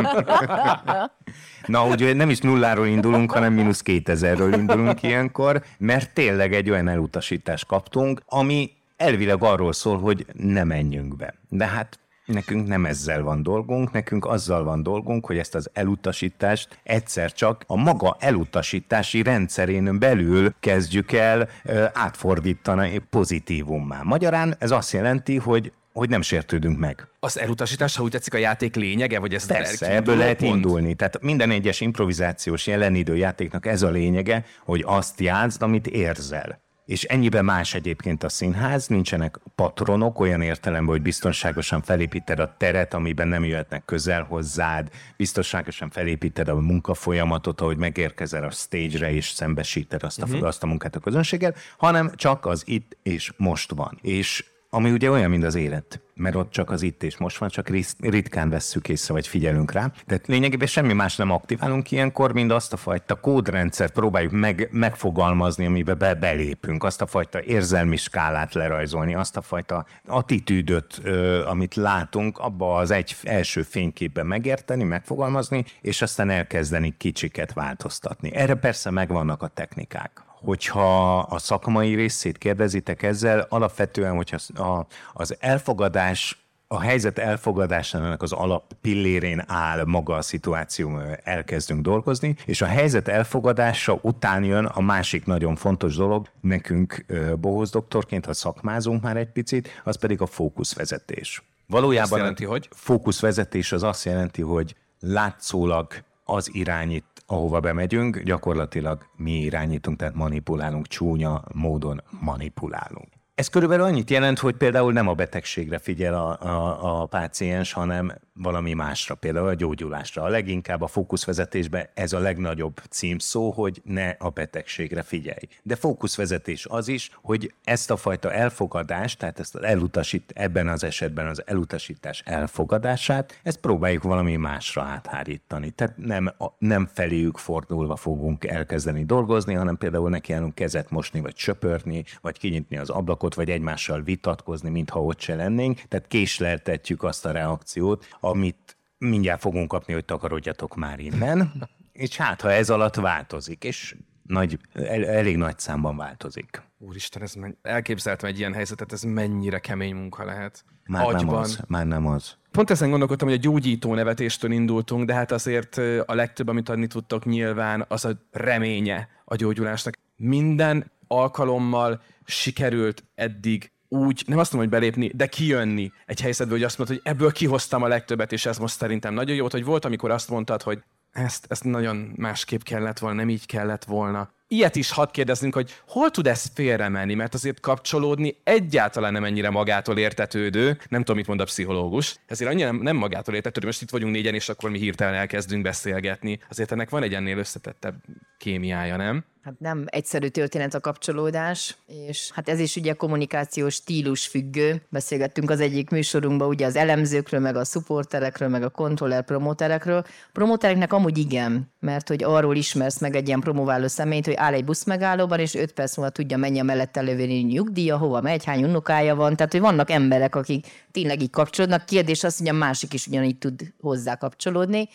Na, 1.66 1.86
ugye 1.86 2.14
nem 2.14 2.30
is 2.30 2.40
nulláról 2.40 2.88
indulunk, 2.88 3.32
hanem 3.32 3.54
mínusz 3.54 3.82
2000-ről 3.86 4.56
indulunk 4.58 5.04
ilyenkor, 5.04 5.64
mert 5.78 6.14
tényleg 6.14 6.54
egy 6.54 6.70
olyan 6.70 6.88
elutasítást 6.88 7.66
kaptunk, 7.66 8.22
ami 8.26 8.72
elvileg 8.98 9.44
arról 9.44 9.74
szól, 9.74 10.00
hogy 10.00 10.26
ne 10.34 10.64
menjünk 10.64 11.16
be. 11.16 11.34
De 11.50 11.66
hát 11.66 12.00
Nekünk 12.32 12.68
nem 12.68 12.86
ezzel 12.86 13.24
van 13.24 13.44
dolgunk, 13.44 13.92
nekünk 13.92 14.26
azzal 14.26 14.64
van 14.64 14.84
dolgunk, 14.84 15.26
hogy 15.26 15.38
ezt 15.38 15.56
az 15.56 15.70
elutasítást 15.74 16.80
egyszer 16.84 17.34
csak 17.34 17.64
a 17.68 17.76
maga 17.76 18.18
elutasítási 18.20 19.22
rendszerén 19.22 20.00
belül 20.00 20.54
kezdjük 20.60 21.12
el 21.12 21.50
átfordítani 21.94 23.02
pozitívummá. 23.10 24.02
Magyarán 24.04 24.56
ez 24.60 24.72
azt 24.72 24.92
jelenti, 24.92 25.38
hogy 25.38 25.72
hogy 25.94 26.10
nem 26.10 26.22
sértődünk 26.22 26.80
meg. 26.80 27.08
Az 27.20 27.40
elutasítás, 27.40 27.96
ha 27.96 28.04
úgy 28.04 28.12
tetszik, 28.12 28.34
a 28.34 28.38
játék 28.38 28.76
lényege, 28.76 29.20
vagy 29.20 29.34
ez 29.34 29.46
Persze, 29.46 29.92
ebből 29.92 30.18
lehet 30.18 30.38
pont? 30.38 30.56
indulni. 30.56 30.94
Tehát 30.94 31.22
minden 31.22 31.52
egyes 31.52 31.82
improvizációs 31.82 32.68
jelenidő 32.68 33.16
játéknak 33.16 33.66
ez 33.66 33.82
a 33.82 33.90
lényege, 33.90 34.46
hogy 34.64 34.84
azt 34.86 35.20
játszd, 35.20 35.62
amit 35.62 35.88
érzel. 35.88 36.60
És 36.86 37.04
ennyiben 37.04 37.46
más 37.46 37.74
egyébként 37.74 38.24
a 38.24 38.30
színház, 38.30 38.88
nincsenek 38.88 39.40
patronok 39.56 40.20
olyan 40.20 40.42
értelemben, 40.42 40.94
hogy 40.94 41.02
biztonságosan 41.02 41.82
felépíted 41.82 42.40
a 42.40 42.56
teret, 42.58 42.94
amiben 42.94 43.28
nem 43.28 43.44
jöhetnek 43.44 43.86
közel 43.86 44.24
hozzád, 44.24 44.90
biztonságosan 45.18 45.90
felépíted 45.90 46.48
a 46.48 46.56
munkafolyamatot, 46.56 47.62
ahogy 47.62 47.78
megérkezel 47.78 48.44
a 48.44 48.52
stage-re 48.52 49.12
és 49.12 49.30
szembesíted 49.30 50.04
azt 50.04 50.22
a, 50.22 50.26
uh-huh. 50.26 50.48
azt 50.48 50.64
a 50.64 50.68
munkát 50.68 50.96
a 50.96 51.00
közönséggel, 51.00 51.56
hanem 51.78 52.12
csak 52.16 52.46
az 52.46 52.64
itt 52.66 52.98
és 53.04 53.34
most 53.38 53.72
van. 53.72 54.00
És 54.02 54.51
ami 54.74 54.92
ugye 54.92 55.10
olyan, 55.10 55.30
mint 55.30 55.44
az 55.44 55.56
élet, 55.56 56.02
mert 56.14 56.36
ott 56.36 56.52
csak 56.52 56.70
az 56.70 56.82
itt 56.82 57.04
és 57.04 57.18
most 57.18 57.38
van, 57.38 57.50
csak 57.50 57.70
ritkán 58.00 58.50
vesszük 58.50 58.90
észre, 58.90 59.14
vagy 59.14 59.28
figyelünk 59.28 59.72
rá. 59.72 59.92
Tehát 60.06 60.28
lényegében 60.28 60.68
semmi 60.68 60.94
más 60.94 61.16
nem 61.16 61.32
aktiválunk 61.32 61.92
ilyenkor, 61.92 62.34
mint 62.34 62.52
azt 62.52 62.74
a 62.74 62.78
fajta 62.78 63.16
kódrendszert 63.16 63.94
próbáljuk 63.94 64.32
meg, 64.32 64.68
megfogalmazni, 64.72 65.66
amiben 65.66 65.98
be, 65.98 66.14
belépünk, 66.14 66.84
azt 66.84 67.02
a 67.02 67.08
fajta 67.08 67.44
érzelmi 67.44 67.96
skálát 67.96 68.54
lerajzolni, 68.54 69.16
azt 69.16 69.38
a 69.38 69.42
fajta 69.42 69.86
attitűdöt, 70.08 71.00
ö, 71.04 71.46
amit 71.46 71.76
látunk, 71.76 72.38
abba 72.38 72.76
az 72.76 72.92
egy 72.92 73.16
első 73.24 73.62
fényképben 73.62 74.26
megérteni, 74.26 74.84
megfogalmazni, 74.84 75.66
és 75.82 76.02
aztán 76.02 76.30
elkezdeni 76.30 76.96
kicsiket 76.98 77.54
változtatni. 77.54 78.36
Erre 78.36 78.56
persze 78.56 78.90
megvannak 78.90 79.42
a 79.42 79.48
technikák 79.48 80.30
hogyha 80.44 81.18
a 81.20 81.38
szakmai 81.38 81.96
részét 81.96 82.38
kérdezitek 82.38 83.04
ezzel, 83.04 83.46
alapvetően, 83.50 84.16
hogyha 84.16 84.64
a, 84.64 84.86
az 85.14 85.36
elfogadás 85.40 86.42
a 86.74 86.80
helyzet 86.80 87.20
elfogadásának 87.20 88.22
az 88.22 88.32
alap 88.32 88.74
pillérén 88.82 89.44
áll 89.48 89.84
maga 89.86 90.16
a 90.16 90.22
szituáció, 90.22 91.00
elkezdünk 91.24 91.82
dolgozni, 91.82 92.36
és 92.46 92.62
a 92.62 92.66
helyzet 92.66 93.08
elfogadása 93.08 94.00
után 94.02 94.44
jön 94.44 94.66
a 94.66 94.82
másik 94.82 95.26
nagyon 95.26 95.56
fontos 95.56 95.96
dolog, 95.96 96.28
nekünk 96.42 97.06
bohóz 97.40 97.70
doktorként, 97.70 98.26
ha 98.26 98.34
szakmázunk 98.34 99.02
már 99.02 99.18
egy 99.18 99.32
picit, 99.32 99.82
az 99.84 99.96
pedig 99.96 100.22
a 100.22 100.26
fókuszvezetés. 100.26 101.44
Valójában 101.68 102.12
azt 102.12 102.20
jelenti, 102.20 102.46
hogy? 102.46 102.70
fókuszvezetés 102.72 103.72
az 103.72 103.84
azt 103.84 104.06
jelenti, 104.06 104.42
hogy 104.42 104.76
látszólag 105.00 105.88
az 106.24 106.50
irányít 106.54 107.06
ahova 107.32 107.60
bemegyünk, 107.60 108.20
gyakorlatilag 108.20 109.06
mi 109.16 109.32
irányítunk, 109.32 109.98
tehát 109.98 110.16
manipulálunk, 110.16 110.88
csúnya 110.88 111.44
módon 111.54 112.02
manipulálunk. 112.20 113.21
Ez 113.42 113.48
körülbelül 113.48 113.86
annyit 113.86 114.10
jelent, 114.10 114.40
hogy 114.40 114.56
például 114.56 114.94
nem 114.94 115.08
a 115.08 115.14
betegségre 115.14 115.78
figyel 115.78 116.14
a, 116.14 116.42
a, 116.42 117.02
a 117.02 117.06
páciens, 117.06 117.74
hanem 117.74 118.14
valami 118.34 118.74
másra, 118.74 119.16
például 119.16 119.48
a 119.48 119.54
gyógyulásra. 119.54 120.24
A 120.24 120.28
leginkább 120.28 120.82
a 120.82 120.88
fókuszvezetésben 120.88 121.88
ez 121.94 122.14
a 122.14 122.20
legnagyobb 122.20 122.82
címszó, 122.90 123.52
hogy 123.52 123.82
ne 123.86 124.10
a 124.10 124.30
betegségre 124.30 125.02
figyelj. 125.02 125.48
De 125.64 125.76
fókuszvezetés 125.76 126.66
az 126.66 126.88
is, 126.88 127.12
hogy 127.22 127.54
ezt 127.64 127.92
a 127.92 127.98
fajta 127.98 128.32
elfogadást, 128.32 129.20
tehát 129.20 129.40
ezt 129.40 129.56
az 129.56 129.64
elutasít, 129.64 130.32
ebben 130.36 130.68
az 130.68 130.84
esetben 130.84 131.28
az 131.28 131.44
elutasítás 131.46 132.22
elfogadását, 132.26 133.40
ezt 133.44 133.58
próbáljuk 133.58 134.04
valami 134.04 134.36
másra 134.36 134.82
áthárítani. 134.82 135.70
Tehát 135.70 135.98
nem, 135.98 136.34
nem 136.58 136.90
feléjük 136.94 137.38
fordulva 137.38 137.96
fogunk 137.96 138.46
elkezdeni 138.46 139.06
dolgozni, 139.06 139.54
hanem 139.54 139.78
például 139.78 140.10
nekiállunk 140.10 140.56
kezet 140.56 140.90
mosni, 140.90 141.20
vagy 141.20 141.38
söpörni, 141.38 142.04
vagy 142.22 142.38
kinyitni 142.38 142.78
az 142.78 142.90
ablakot, 142.90 143.31
vagy 143.34 143.50
egymással 143.50 144.02
vitatkozni, 144.02 144.70
mintha 144.70 145.04
ott 145.04 145.20
se 145.20 145.36
lennénk. 145.36 145.82
Tehát 145.88 146.08
késleltetjük 146.08 147.04
azt 147.04 147.26
a 147.26 147.32
reakciót, 147.32 148.08
amit 148.20 148.78
mindjárt 148.98 149.42
fogunk 149.42 149.68
kapni, 149.68 149.94
hogy 149.94 150.06
takarodjatok 150.06 150.76
már 150.76 151.00
innen, 151.00 151.52
és 151.92 152.18
hát, 152.18 152.42
ha 152.42 152.52
ez 152.52 152.70
alatt 152.70 152.96
változik, 152.96 153.64
és 153.64 153.96
nagy, 154.24 154.60
el, 154.74 155.06
elég 155.06 155.38
nagy 155.38 155.60
számban 155.60 155.98
változik. 155.98 156.62
Úristen, 156.78 157.22
ez 157.22 157.34
menny- 157.34 157.58
elképzeltem 157.62 158.30
egy 158.30 158.40
ilyen 158.40 158.54
helyzetet, 158.54 158.92
ez 158.92 159.02
mennyire 159.02 159.60
kemény 159.60 159.96
munka 159.96 160.26
lehet. 160.26 160.66
Már 160.86 161.06
Agyban. 161.06 161.26
nem 161.26 161.36
az, 161.36 161.60
már 161.68 161.86
nem 161.86 162.08
az. 162.08 162.36
Pont 162.52 162.70
ezen 162.70 162.90
gondolkodtam, 162.90 163.28
hogy 163.28 163.38
a 163.38 163.42
gyógyító 163.42 163.94
nevetéstől 163.94 164.52
indultunk, 164.52 165.06
de 165.06 165.14
hát 165.14 165.32
azért 165.32 165.78
a 166.06 166.14
legtöbb, 166.14 166.48
amit 166.48 166.70
adni 166.70 166.88
tudtok 166.88 167.26
nyilván, 167.26 167.86
az 167.88 168.06
a 168.06 168.12
reménye 168.32 169.10
a 169.26 169.36
gyógyulásnak. 169.36 169.98
Minden 170.16 170.92
alkalommal 171.12 172.02
sikerült 172.26 173.04
eddig 173.16 173.72
úgy, 173.88 174.24
nem 174.28 174.38
azt 174.38 174.54
mondom, 174.54 174.70
hogy 174.72 174.80
belépni, 174.80 175.12
de 175.16 175.28
kijönni 175.28 175.92
egy 176.06 176.22
helyzetből, 176.22 176.58
hogy 176.58 176.66
azt 176.66 176.78
mondod, 176.78 176.96
hogy 176.96 177.12
ebből 177.12 177.32
kihoztam 177.32 177.84
a 177.84 177.88
legtöbbet, 177.88 178.32
és 178.32 178.46
ez 178.46 178.58
most 178.58 178.76
szerintem 178.76 179.14
nagyon 179.14 179.36
jó, 179.36 179.48
hogy 179.50 179.64
volt, 179.64 179.86
amikor 179.86 180.12
azt 180.12 180.30
mondtad, 180.30 180.62
hogy 180.62 180.84
ezt, 181.12 181.46
ezt 181.50 181.64
nagyon 181.64 182.14
másképp 182.16 182.62
kellett 182.62 183.00
volna, 183.00 183.16
nem 183.16 183.30
így 183.30 183.46
kellett 183.46 183.84
volna. 183.84 184.32
Ilyet 184.54 184.76
is 184.76 184.92
hadd 184.92 185.12
kérdezzünk, 185.12 185.54
hogy 185.54 185.72
hol 185.88 186.10
tud 186.10 186.28
ez 186.28 186.46
félremenni, 186.54 187.14
mert 187.14 187.34
azért 187.34 187.60
kapcsolódni 187.60 188.36
egyáltalán 188.44 189.14
nem 189.14 189.24
ennyire 189.24 189.50
magától 189.50 189.98
értetődő, 189.98 190.78
nem 190.90 191.00
tudom, 191.00 191.16
mit 191.16 191.28
mond 191.28 191.40
a 191.40 191.44
pszichológus, 191.44 192.16
ezért 192.28 192.52
annyira 192.52 192.72
nem 192.72 192.96
magától 192.96 193.36
értetődő, 193.36 193.66
most 193.66 193.82
itt 193.82 193.90
vagyunk 193.90 194.14
négyen, 194.14 194.34
és 194.34 194.50
akkor 194.50 194.70
mi 194.70 194.78
hirtelen 194.78 195.14
elkezdünk 195.14 195.64
beszélgetni. 195.64 196.40
Azért 196.50 196.72
ennek 196.72 196.90
van 196.90 197.04
egy 197.04 197.14
ennél 197.14 197.38
összetettebb 197.38 197.96
kémiája, 198.38 198.96
nem? 198.96 199.26
Hát 199.44 199.60
nem 199.60 199.84
egyszerű 199.86 200.28
történet 200.28 200.74
a 200.74 200.80
kapcsolódás, 200.80 201.78
és 202.08 202.32
hát 202.34 202.50
ez 202.50 202.60
is 202.60 202.76
ugye 202.76 202.94
kommunikációs 202.94 203.74
stílus 203.74 204.28
függő. 204.28 204.82
Beszélgettünk 204.90 205.50
az 205.50 205.60
egyik 205.60 205.90
műsorunkban 205.90 206.48
ugye 206.48 206.66
az 206.66 206.76
elemzőkről, 206.76 207.40
meg 207.40 207.56
a 207.56 207.64
supporterekről, 207.64 208.50
meg 208.50 208.64
a 208.64 208.70
kontroller 208.70 209.24
promoterekről. 209.24 210.04
Promotereknek 210.32 210.94
amúgy 210.94 211.18
igen, 211.18 211.72
mert 211.80 212.08
hogy 212.08 212.24
arról 212.24 212.56
ismersz 212.56 213.00
meg 213.00 213.16
egy 213.16 213.28
ilyen 213.28 213.40
promováló 213.40 213.88
személyt, 213.88 214.26
hogy 214.26 214.36
áll 214.42 214.54
egy 214.54 214.66
busz 214.66 214.84
megállóban, 214.84 215.40
és 215.40 215.56
5 215.56 215.72
perc 215.72 215.98
múlva 215.98 216.12
tudja 216.12 216.38
mennyi 216.38 216.60
a 216.60 216.64
mellett 216.64 216.98
elővenni 216.98 217.34
nyugdíja, 217.34 217.98
hova 217.98 218.22
megy, 218.22 218.46
hány 218.46 218.64
unokája 218.64 219.16
van. 219.16 219.36
Tehát, 219.36 219.52
hogy 219.52 219.62
vannak 219.62 219.90
emberek, 219.90 220.36
akik 220.36 220.68
tényleg 220.92 221.22
így 221.22 221.30
kapcsolódnak. 221.30 221.86
Kérdés 221.86 222.24
az, 222.24 222.38
hogy 222.38 222.48
a 222.48 222.54
másik 222.54 222.94
is 222.94 223.08
ugyanígy 223.08 223.38
tud 223.38 223.74
hozzá 223.80 224.16
kapcsolódni 224.16 224.90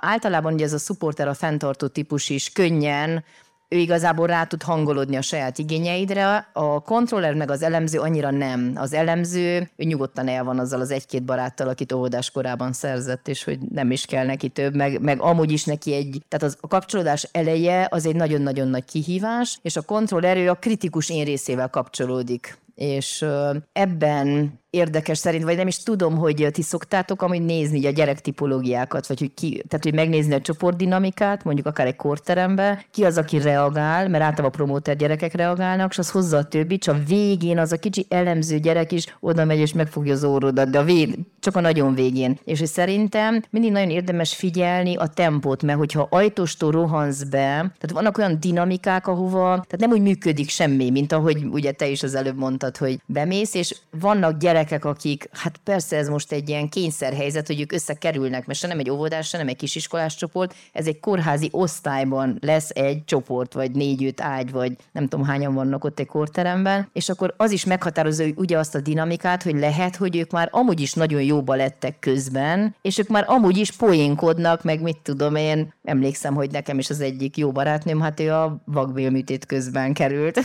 általában 0.00 0.52
ugye 0.52 0.64
ez 0.64 0.72
a 0.72 0.78
supporter, 0.78 1.28
a 1.28 1.34
fenntartó 1.34 1.86
típus 1.86 2.28
is 2.28 2.52
könnyen 2.52 3.24
ő 3.74 3.78
igazából 3.78 4.26
rá 4.26 4.44
tud 4.44 4.62
hangolódni 4.62 5.16
a 5.16 5.22
saját 5.22 5.58
igényeidre, 5.58 6.48
a 6.52 6.80
kontroller 6.80 7.34
meg 7.34 7.50
az 7.50 7.62
elemző 7.62 7.98
annyira 7.98 8.30
nem. 8.30 8.72
Az 8.74 8.92
elemző 8.92 9.70
ő 9.76 9.84
nyugodtan 9.84 10.28
el 10.28 10.44
van 10.44 10.58
azzal 10.58 10.80
az 10.80 10.90
egy-két 10.90 11.22
baráttal, 11.22 11.68
akit 11.68 11.92
óvodás 11.92 12.30
korában 12.30 12.72
szerzett, 12.72 13.28
és 13.28 13.44
hogy 13.44 13.58
nem 13.58 13.90
is 13.90 14.04
kell 14.04 14.26
neki 14.26 14.48
több, 14.48 14.74
meg, 14.74 15.00
meg 15.00 15.20
amúgy 15.20 15.52
is 15.52 15.64
neki 15.64 15.94
egy, 15.94 16.22
tehát 16.28 16.46
az, 16.46 16.56
a 16.60 16.68
kapcsolódás 16.68 17.28
eleje 17.32 17.86
az 17.90 18.06
egy 18.06 18.16
nagyon-nagyon 18.16 18.68
nagy 18.68 18.84
kihívás, 18.84 19.58
és 19.62 19.76
a 19.76 19.82
kontroller 19.82 20.36
ő 20.36 20.50
a 20.50 20.54
kritikus 20.54 21.10
én 21.10 21.24
részével 21.24 21.68
kapcsolódik 21.68 22.58
és 22.74 23.24
ebben 23.72 24.58
érdekes 24.74 25.18
szerint, 25.18 25.44
vagy 25.44 25.56
nem 25.56 25.66
is 25.66 25.82
tudom, 25.82 26.16
hogy 26.16 26.48
ti 26.52 26.62
szoktátok 26.62 27.22
amúgy 27.22 27.42
nézni 27.42 27.86
a 27.86 27.90
gyerektipológiákat, 27.90 29.06
vagy 29.06 29.18
hogy 29.18 29.34
ki, 29.34 29.62
tehát 29.68 29.84
hogy 29.84 29.94
megnézni 29.94 30.34
a 30.34 30.40
csoportdinamikát, 30.40 31.44
mondjuk 31.44 31.66
akár 31.66 31.86
egy 31.86 31.96
korterembe, 31.96 32.84
ki 32.90 33.04
az, 33.04 33.18
aki 33.18 33.38
reagál, 33.38 34.08
mert 34.08 34.24
általában 34.24 34.46
a 34.46 34.56
promóter 34.56 34.96
gyerekek 34.96 35.34
reagálnak, 35.34 35.90
és 35.90 35.98
az 35.98 36.10
hozza 36.10 36.36
a 36.36 36.44
többi, 36.44 36.78
csak 36.78 37.06
végén 37.06 37.58
az 37.58 37.72
a 37.72 37.78
kicsi 37.78 38.06
elemző 38.08 38.58
gyerek 38.58 38.92
is 38.92 39.16
oda 39.20 39.44
megy 39.44 39.58
és 39.58 39.72
megfogja 39.72 40.12
az 40.12 40.24
órodat, 40.24 40.70
de 40.70 40.78
a 40.78 40.84
vég, 40.84 41.18
csak 41.40 41.56
a 41.56 41.60
nagyon 41.60 41.94
végén. 41.94 42.38
És 42.44 42.58
hogy 42.58 42.68
szerintem 42.68 43.42
mindig 43.50 43.72
nagyon 43.72 43.90
érdemes 43.90 44.34
figyelni 44.34 44.96
a 44.96 45.06
tempót, 45.06 45.62
mert 45.62 45.78
hogyha 45.78 46.06
ajtóstól 46.10 46.70
rohansz 46.70 47.22
be, 47.22 47.38
tehát 47.38 47.90
vannak 47.92 48.18
olyan 48.18 48.40
dinamikák, 48.40 49.06
ahova, 49.06 49.46
tehát 49.48 49.78
nem 49.78 49.90
úgy 49.90 50.02
működik 50.02 50.48
semmi, 50.48 50.90
mint 50.90 51.12
ahogy 51.12 51.44
ugye 51.50 51.72
te 51.72 51.86
is 51.88 52.02
az 52.02 52.14
előbb 52.14 52.36
mondtad, 52.36 52.63
hogy 52.76 53.00
bemész, 53.06 53.54
és 53.54 53.76
vannak 53.90 54.38
gyerek 54.38 54.64
gyerekek, 54.64 54.84
akik, 54.84 55.28
hát 55.32 55.56
persze 55.64 55.96
ez 55.96 56.08
most 56.08 56.32
egy 56.32 56.48
ilyen 56.48 56.68
kényszerhelyzet, 56.68 57.46
hogy 57.46 57.60
ők 57.60 57.72
összekerülnek, 57.72 58.46
mert 58.46 58.58
se 58.58 58.66
nem 58.66 58.78
egy 58.78 58.90
óvodás, 58.90 59.28
se 59.28 59.38
nem 59.38 59.48
egy 59.48 59.56
kisiskolás 59.56 60.14
csoport, 60.14 60.54
ez 60.72 60.86
egy 60.86 61.00
kórházi 61.00 61.48
osztályban 61.52 62.38
lesz 62.40 62.70
egy 62.70 63.04
csoport, 63.04 63.52
vagy 63.52 63.70
négy-öt 63.70 64.20
ágy, 64.20 64.50
vagy 64.50 64.76
nem 64.92 65.08
tudom 65.08 65.26
hányan 65.26 65.54
vannak 65.54 65.84
ott 65.84 65.98
egy 65.98 66.06
kórteremben, 66.06 66.88
és 66.92 67.08
akkor 67.08 67.34
az 67.36 67.50
is 67.50 67.64
meghatározza 67.64 68.22
hogy 68.22 68.34
ugye 68.36 68.58
azt 68.58 68.74
a 68.74 68.80
dinamikát, 68.80 69.42
hogy 69.42 69.58
lehet, 69.58 69.96
hogy 69.96 70.16
ők 70.16 70.30
már 70.30 70.48
amúgy 70.52 70.80
is 70.80 70.92
nagyon 70.92 71.22
jóba 71.22 71.54
lettek 71.54 71.98
közben, 71.98 72.74
és 72.82 72.98
ők 72.98 73.08
már 73.08 73.24
amúgy 73.26 73.56
is 73.56 73.70
poénkodnak, 73.70 74.62
meg 74.62 74.82
mit 74.82 74.98
tudom 75.02 75.34
én, 75.34 75.72
emlékszem, 75.84 76.34
hogy 76.34 76.50
nekem 76.50 76.78
is 76.78 76.90
az 76.90 77.00
egyik 77.00 77.36
jó 77.36 77.52
barátnőm, 77.52 78.00
hát 78.00 78.20
ő 78.20 78.32
a 78.32 78.56
vakbélműtét 78.64 79.46
közben 79.46 79.92
került. 79.92 80.40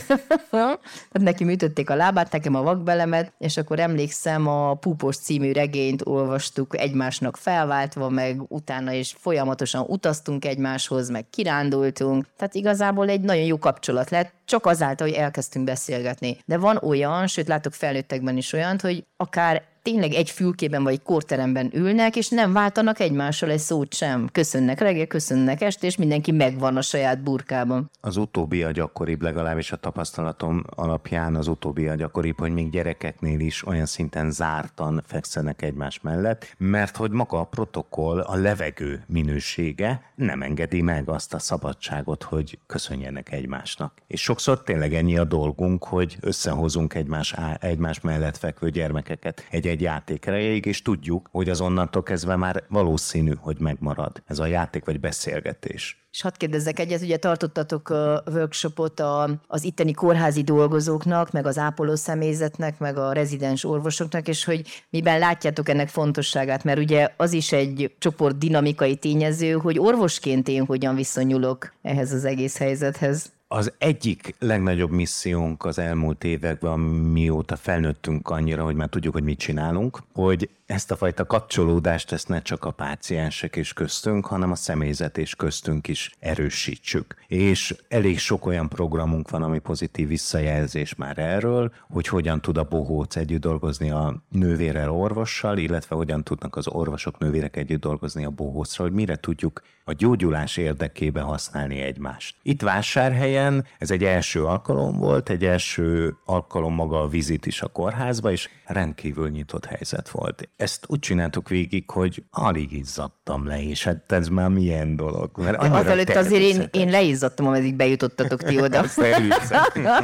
hát 1.12 1.22
neki 1.22 1.44
műtötték 1.44 1.90
a 1.90 1.94
lábát, 1.94 2.09
nekem 2.30 2.54
a 2.54 2.62
vakbelemet, 2.62 3.32
és 3.38 3.56
akkor 3.56 3.80
emlékszem, 3.80 4.46
a 4.46 4.74
Púpos 4.74 5.16
című 5.16 5.52
regényt 5.52 6.06
olvastuk 6.06 6.78
egymásnak 6.78 7.36
felváltva, 7.36 8.08
meg 8.08 8.40
utána 8.48 8.92
is 8.92 9.16
folyamatosan 9.18 9.84
utaztunk 9.88 10.44
egymáshoz, 10.44 11.08
meg 11.08 11.24
kirándultunk. 11.30 12.26
Tehát 12.36 12.54
igazából 12.54 13.08
egy 13.08 13.20
nagyon 13.20 13.44
jó 13.44 13.58
kapcsolat 13.58 14.10
lett, 14.10 14.32
csak 14.44 14.66
azáltal, 14.66 15.08
hogy 15.08 15.16
elkezdtünk 15.16 15.64
beszélgetni. 15.64 16.38
De 16.44 16.58
van 16.58 16.76
olyan, 16.76 17.26
sőt 17.26 17.48
látok 17.48 17.72
felnőttekben 17.72 18.36
is 18.36 18.52
olyan, 18.52 18.78
hogy 18.82 19.04
akár 19.16 19.62
tényleg 19.82 20.12
egy 20.12 20.30
fülkében 20.30 20.82
vagy 20.82 20.92
egy 20.92 21.02
kórteremben 21.02 21.70
ülnek, 21.74 22.16
és 22.16 22.28
nem 22.28 22.52
váltanak 22.52 23.00
egymással 23.00 23.50
egy 23.50 23.58
szót 23.58 23.94
sem. 23.94 24.28
Köszönnek 24.32 24.80
reggel, 24.80 25.06
köszönnek 25.06 25.60
este, 25.60 25.86
és 25.86 25.96
mindenki 25.96 26.32
megvan 26.32 26.76
a 26.76 26.82
saját 26.82 27.22
burkában. 27.22 27.90
Az 28.00 28.16
utóbbi 28.16 28.62
a 28.62 28.70
gyakoribb, 28.70 29.22
legalábbis 29.22 29.72
a 29.72 29.76
tapasztalatom 29.76 30.64
alapján 30.68 31.34
az 31.34 31.46
utóbbi 31.46 31.88
a 31.88 31.94
gyakoribb, 31.94 32.38
hogy 32.38 32.52
még 32.52 32.70
gyerekeknél 32.70 33.40
is 33.40 33.66
olyan 33.66 33.86
szinten 33.86 34.30
zártan 34.30 35.02
fekszenek 35.06 35.62
egymás 35.62 36.00
mellett, 36.00 36.54
mert 36.58 36.96
hogy 36.96 37.10
maga 37.10 37.38
a 37.38 37.44
protokoll, 37.44 38.20
a 38.20 38.36
levegő 38.36 39.04
minősége 39.06 40.02
nem 40.14 40.42
engedi 40.42 40.82
meg 40.82 41.08
azt 41.08 41.34
a 41.34 41.38
szabadságot, 41.38 42.22
hogy 42.22 42.58
köszönjenek 42.66 43.32
egymásnak. 43.32 43.92
És 44.06 44.22
sokszor 44.22 44.62
tényleg 44.62 44.94
ennyi 44.94 45.18
a 45.18 45.24
dolgunk, 45.24 45.84
hogy 45.84 46.16
összehozunk 46.20 46.94
egymás, 46.94 47.34
egymás 47.60 48.00
mellett 48.00 48.36
fekvő 48.36 48.70
gyermekeket 48.70 49.46
egy 49.50 49.66
egy 49.70 49.80
játék 49.80 50.26
erejéig, 50.26 50.66
és 50.66 50.82
tudjuk, 50.82 51.28
hogy 51.30 51.48
az 51.48 51.60
onnantól 51.60 52.02
kezdve 52.02 52.36
már 52.36 52.64
valószínű, 52.68 53.32
hogy 53.38 53.56
megmarad 53.60 54.22
ez 54.26 54.38
a 54.38 54.46
játék 54.46 54.84
vagy 54.84 55.00
beszélgetés. 55.00 56.04
És 56.12 56.20
hadd 56.20 56.32
kérdezzek 56.36 56.78
egyet, 56.78 57.02
ugye 57.02 57.16
tartottatok 57.16 57.88
a 57.88 58.22
workshopot 58.26 59.00
a, 59.00 59.40
az 59.46 59.64
itteni 59.64 59.92
kórházi 59.92 60.42
dolgozóknak, 60.42 61.30
meg 61.30 61.46
az 61.46 61.58
ápoló 61.58 61.94
személyzetnek, 61.94 62.78
meg 62.78 62.96
a 62.96 63.12
rezidens 63.12 63.64
orvosoknak, 63.64 64.28
és 64.28 64.44
hogy 64.44 64.84
miben 64.90 65.18
látjátok 65.18 65.68
ennek 65.68 65.88
fontosságát, 65.88 66.64
mert 66.64 66.78
ugye 66.78 67.08
az 67.16 67.32
is 67.32 67.52
egy 67.52 67.94
csoport 67.98 68.38
dinamikai 68.38 68.96
tényező, 68.96 69.52
hogy 69.52 69.78
orvosként 69.78 70.48
én 70.48 70.64
hogyan 70.66 70.94
viszonyulok 70.94 71.72
ehhez 71.82 72.12
az 72.12 72.24
egész 72.24 72.58
helyzethez. 72.58 73.32
Az 73.52 73.72
egyik 73.78 74.34
legnagyobb 74.38 74.90
missziónk 74.90 75.64
az 75.64 75.78
elmúlt 75.78 76.24
években, 76.24 76.78
mióta 76.78 77.56
felnőttünk 77.56 78.28
annyira, 78.28 78.64
hogy 78.64 78.74
már 78.74 78.88
tudjuk, 78.88 79.12
hogy 79.12 79.22
mit 79.22 79.38
csinálunk, 79.38 80.02
hogy 80.12 80.50
ezt 80.66 80.90
a 80.90 80.96
fajta 80.96 81.26
kapcsolódást 81.26 82.12
ezt 82.12 82.28
ne 82.28 82.42
csak 82.42 82.64
a 82.64 82.70
páciensek 82.70 83.56
és 83.56 83.72
köztünk, 83.72 84.26
hanem 84.26 84.50
a 84.50 84.54
személyzet 84.54 85.18
és 85.18 85.34
köztünk 85.34 85.88
is 85.88 86.10
erősítsük. 86.18 87.14
És 87.26 87.76
elég 87.88 88.18
sok 88.18 88.46
olyan 88.46 88.68
programunk 88.68 89.30
van, 89.30 89.42
ami 89.42 89.58
pozitív 89.58 90.08
visszajelzés 90.08 90.94
már 90.94 91.18
erről, 91.18 91.72
hogy 91.88 92.08
hogyan 92.08 92.40
tud 92.40 92.56
a 92.56 92.64
bohóc 92.64 93.16
együtt 93.16 93.40
dolgozni 93.40 93.90
a 93.90 94.22
nővérrel 94.28 94.90
orvossal, 94.90 95.58
illetve 95.58 95.96
hogyan 95.96 96.24
tudnak 96.24 96.56
az 96.56 96.68
orvosok 96.68 97.18
nővérek 97.18 97.56
együtt 97.56 97.80
dolgozni 97.80 98.24
a 98.24 98.30
bohócra, 98.30 98.84
hogy 98.84 98.92
mire 98.92 99.16
tudjuk 99.16 99.62
a 99.84 99.92
gyógyulás 99.92 100.56
érdekében 100.56 101.24
használni 101.24 101.80
egymást. 101.80 102.36
Itt 102.42 102.62
vásárhelyen 102.62 103.39
ez 103.78 103.90
egy 103.90 104.04
első 104.04 104.44
alkalom 104.44 104.98
volt, 104.98 105.30
egy 105.30 105.44
első 105.44 106.16
alkalom 106.24 106.74
maga 106.74 107.00
a 107.00 107.08
vizit 107.08 107.46
is 107.46 107.62
a 107.62 107.68
kórházba, 107.68 108.30
és 108.30 108.48
rendkívül 108.64 109.28
nyitott 109.28 109.64
helyzet 109.64 110.08
volt. 110.08 110.48
Ezt 110.56 110.84
úgy 110.88 110.98
csináltuk 110.98 111.48
végig, 111.48 111.90
hogy 111.90 112.22
alig 112.30 112.72
izzadtam 112.72 113.46
le, 113.46 113.62
és 113.62 113.84
hát 113.84 114.12
ez 114.12 114.28
már 114.28 114.48
milyen 114.48 114.96
dolog. 114.96 115.30
Mert 115.36 115.56
azelőtt 115.62 116.08
azért 116.08 116.42
én, 116.42 116.68
én 116.70 116.90
leizzadtam, 116.90 117.46
ameddig 117.46 117.74
bejutottatok 117.74 118.42
ti 118.42 118.60
oda. 118.60 118.78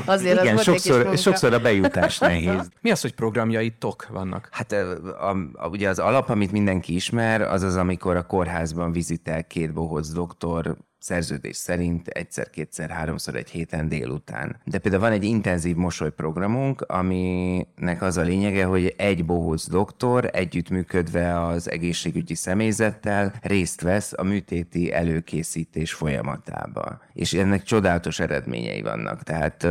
azért 0.04 0.42
Igen, 0.42 0.56
az 0.56 0.62
sokszor, 0.62 1.18
sokszor 1.18 1.52
a 1.52 1.60
bejutás 1.60 2.18
nehéz. 2.18 2.68
Mi 2.80 2.90
az, 2.90 3.00
hogy 3.00 3.14
programjaitok 3.14 4.06
vannak? 4.08 4.48
Hát 4.50 4.72
a, 4.72 5.30
a, 5.30 5.36
a, 5.52 5.68
ugye 5.68 5.88
az 5.88 5.98
alap, 5.98 6.28
amit 6.28 6.52
mindenki 6.52 6.94
ismer, 6.94 7.40
az 7.40 7.62
az, 7.62 7.76
amikor 7.76 8.16
a 8.16 8.22
kórházban 8.22 8.92
vizitel 8.92 9.44
két 9.44 9.72
bohóc 9.72 10.08
doktor 10.08 10.76
szerződés 11.06 11.56
szerint 11.56 12.08
egyszer, 12.08 12.50
kétszer, 12.50 12.90
háromszor 12.90 13.34
egy 13.34 13.50
héten 13.50 13.88
délután. 13.88 14.60
De 14.64 14.78
például 14.78 15.02
van 15.02 15.12
egy 15.12 15.24
intenzív 15.24 15.76
mosolyprogramunk, 15.76 16.80
aminek 16.80 18.02
az 18.02 18.16
a 18.16 18.22
lényege, 18.22 18.64
hogy 18.64 18.94
egy 18.96 19.24
bohóc 19.24 19.68
doktor 19.68 20.30
együttműködve 20.32 21.44
az 21.44 21.70
egészségügyi 21.70 22.34
személyzettel 22.34 23.34
részt 23.42 23.80
vesz 23.80 24.12
a 24.16 24.22
műtéti 24.22 24.92
előkészítés 24.92 25.92
folyamatában. 25.92 27.00
És 27.12 27.32
ennek 27.32 27.62
csodálatos 27.62 28.20
eredményei 28.20 28.82
vannak. 28.82 29.22
Tehát 29.22 29.66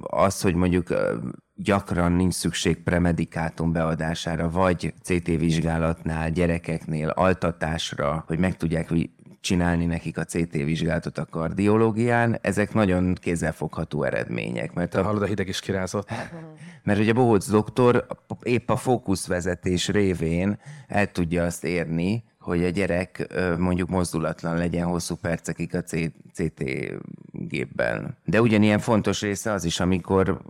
az, 0.00 0.40
hogy 0.40 0.54
mondjuk 0.54 0.88
gyakran 1.54 2.12
nincs 2.12 2.34
szükség 2.34 2.82
premedikátum 2.82 3.72
beadására, 3.72 4.50
vagy 4.50 4.94
CT 5.02 5.26
vizsgálatnál, 5.26 6.30
gyerekeknél, 6.30 7.08
altatásra, 7.08 8.24
hogy 8.26 8.38
meg 8.38 8.56
tudják 8.56 8.90
csinálni 9.40 9.86
nekik 9.86 10.18
a 10.18 10.24
CT 10.24 10.52
vizsgálatot 10.52 11.18
a 11.18 11.26
kardiológián, 11.30 12.38
ezek 12.40 12.74
nagyon 12.74 13.14
kézzelfogható 13.14 14.02
eredmények. 14.02 14.72
Mert 14.72 14.94
a, 14.94 15.02
hallod, 15.02 15.22
a 15.22 15.26
hideg 15.26 15.48
is 15.48 15.60
kirázott. 15.60 16.10
Mert 16.84 16.98
ugye 16.98 17.12
Bohóc 17.12 17.50
doktor 17.50 18.06
épp 18.42 18.70
a 18.70 18.76
fókuszvezetés 18.76 19.88
révén 19.88 20.58
el 20.86 21.12
tudja 21.12 21.44
azt 21.44 21.64
érni, 21.64 22.24
hogy 22.40 22.64
a 22.64 22.68
gyerek 22.68 23.26
mondjuk 23.58 23.88
mozdulatlan 23.88 24.56
legyen 24.56 24.86
hosszú 24.86 25.14
percekig 25.14 25.74
a 25.74 25.82
CT 26.32 26.64
gépben. 27.32 28.16
De 28.24 28.40
ugyanilyen 28.40 28.78
fontos 28.78 29.20
része 29.20 29.52
az 29.52 29.64
is, 29.64 29.80
amikor 29.80 30.42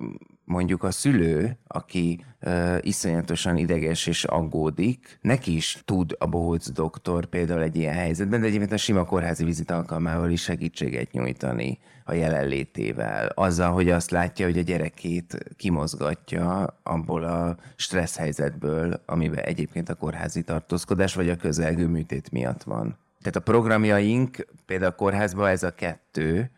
mondjuk 0.48 0.82
a 0.82 0.90
szülő, 0.90 1.58
aki 1.66 2.24
uh, 2.40 2.78
iszonyatosan 2.80 3.56
ideges 3.56 4.06
és 4.06 4.24
aggódik, 4.24 5.18
neki 5.20 5.56
is 5.56 5.82
tud 5.84 6.16
a 6.18 6.26
bohóc 6.26 6.70
doktor 6.70 7.26
például 7.26 7.62
egy 7.62 7.76
ilyen 7.76 7.94
helyzetben, 7.94 8.40
de 8.40 8.46
egyébként 8.46 8.72
a 8.72 8.76
sima 8.76 9.04
kórházi 9.04 9.44
vizit 9.44 9.70
alkalmával 9.70 10.30
is 10.30 10.42
segítséget 10.42 11.12
nyújtani 11.12 11.78
a 12.04 12.12
jelenlétével. 12.12 13.26
Azzal, 13.34 13.72
hogy 13.72 13.90
azt 13.90 14.10
látja, 14.10 14.46
hogy 14.46 14.58
a 14.58 14.62
gyerekét 14.62 15.38
kimozgatja 15.56 16.78
abból 16.82 17.24
a 17.24 17.56
stressz 17.76 18.16
helyzetből, 18.16 19.02
amiben 19.06 19.44
egyébként 19.44 19.88
a 19.88 19.94
kórházi 19.94 20.42
tartózkodás 20.42 21.14
vagy 21.14 21.28
a 21.28 21.36
közelgő 21.36 21.86
műtét 21.86 22.30
miatt 22.30 22.62
van. 22.62 22.98
Tehát 23.22 23.36
a 23.36 23.50
programjaink, 23.52 24.46
például 24.66 24.90
a 24.90 24.94
kórházban 24.94 25.48
ez 25.48 25.62
a 25.62 25.74
kettő, 25.74 26.50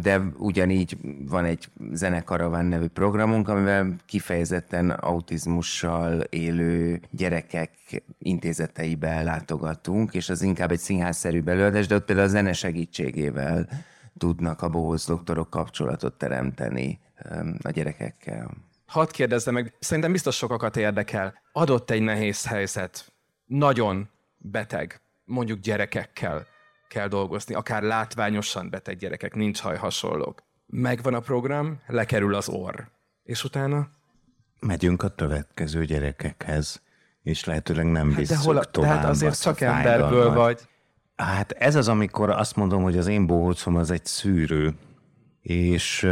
de 0.00 0.20
ugyanígy 0.36 0.96
van 1.28 1.44
egy 1.44 1.68
Zenekaraván 1.92 2.66
nevű 2.66 2.86
programunk, 2.86 3.48
amivel 3.48 3.96
kifejezetten 4.06 4.90
autizmussal 4.90 6.20
élő 6.20 7.00
gyerekek 7.10 7.70
intézeteibe 8.18 9.22
látogatunk, 9.22 10.14
és 10.14 10.28
az 10.28 10.42
inkább 10.42 10.70
egy 10.70 10.78
színházszerű 10.78 11.42
belőadás, 11.42 11.86
de 11.86 11.94
ott 11.94 12.04
például 12.04 12.28
a 12.28 12.30
zene 12.30 12.52
segítségével 12.52 13.68
tudnak 14.18 14.62
a 14.62 14.68
bohóc 14.68 15.06
doktorok 15.06 15.50
kapcsolatot 15.50 16.14
teremteni 16.14 17.00
a 17.62 17.70
gyerekekkel. 17.70 18.50
Hadd 18.86 19.10
kérdezzem 19.10 19.54
meg, 19.54 19.76
szerintem 19.78 20.12
biztos 20.12 20.36
sokakat 20.36 20.76
érdekel. 20.76 21.34
Adott 21.52 21.90
egy 21.90 22.02
nehéz 22.02 22.46
helyzet, 22.46 23.12
nagyon 23.44 24.08
beteg, 24.36 25.00
mondjuk 25.24 25.60
gyerekekkel 25.60 26.46
kell 26.88 27.08
dolgozni, 27.08 27.54
akár 27.54 27.82
látványosan 27.82 28.70
beteg 28.70 28.96
gyerekek, 28.96 29.34
nincs 29.34 29.60
haj 29.60 29.76
hasonlók. 29.76 30.42
Megvan 30.66 31.14
a 31.14 31.20
program, 31.20 31.80
lekerül 31.86 32.34
az 32.34 32.48
orr. 32.48 32.80
És 33.22 33.44
utána? 33.44 33.88
Megyünk 34.60 35.02
a 35.02 35.08
következő 35.08 35.84
gyerekekhez, 35.84 36.82
és 37.22 37.44
lehetőleg 37.44 37.86
nem 37.86 38.08
hát 38.08 38.18
visszük 38.18 38.36
de 38.36 38.42
hol, 38.42 38.64
tovább. 38.64 38.90
Tehát 38.90 39.08
azért 39.10 39.40
csak 39.40 39.60
emberből 39.60 40.32
vagy. 40.32 40.60
Hát 41.16 41.52
ez 41.52 41.74
az, 41.74 41.88
amikor 41.88 42.30
azt 42.30 42.56
mondom, 42.56 42.82
hogy 42.82 42.98
az 42.98 43.06
én 43.06 43.26
bohócom 43.26 43.76
az 43.76 43.90
egy 43.90 44.04
szűrő, 44.04 44.74
és 45.40 46.08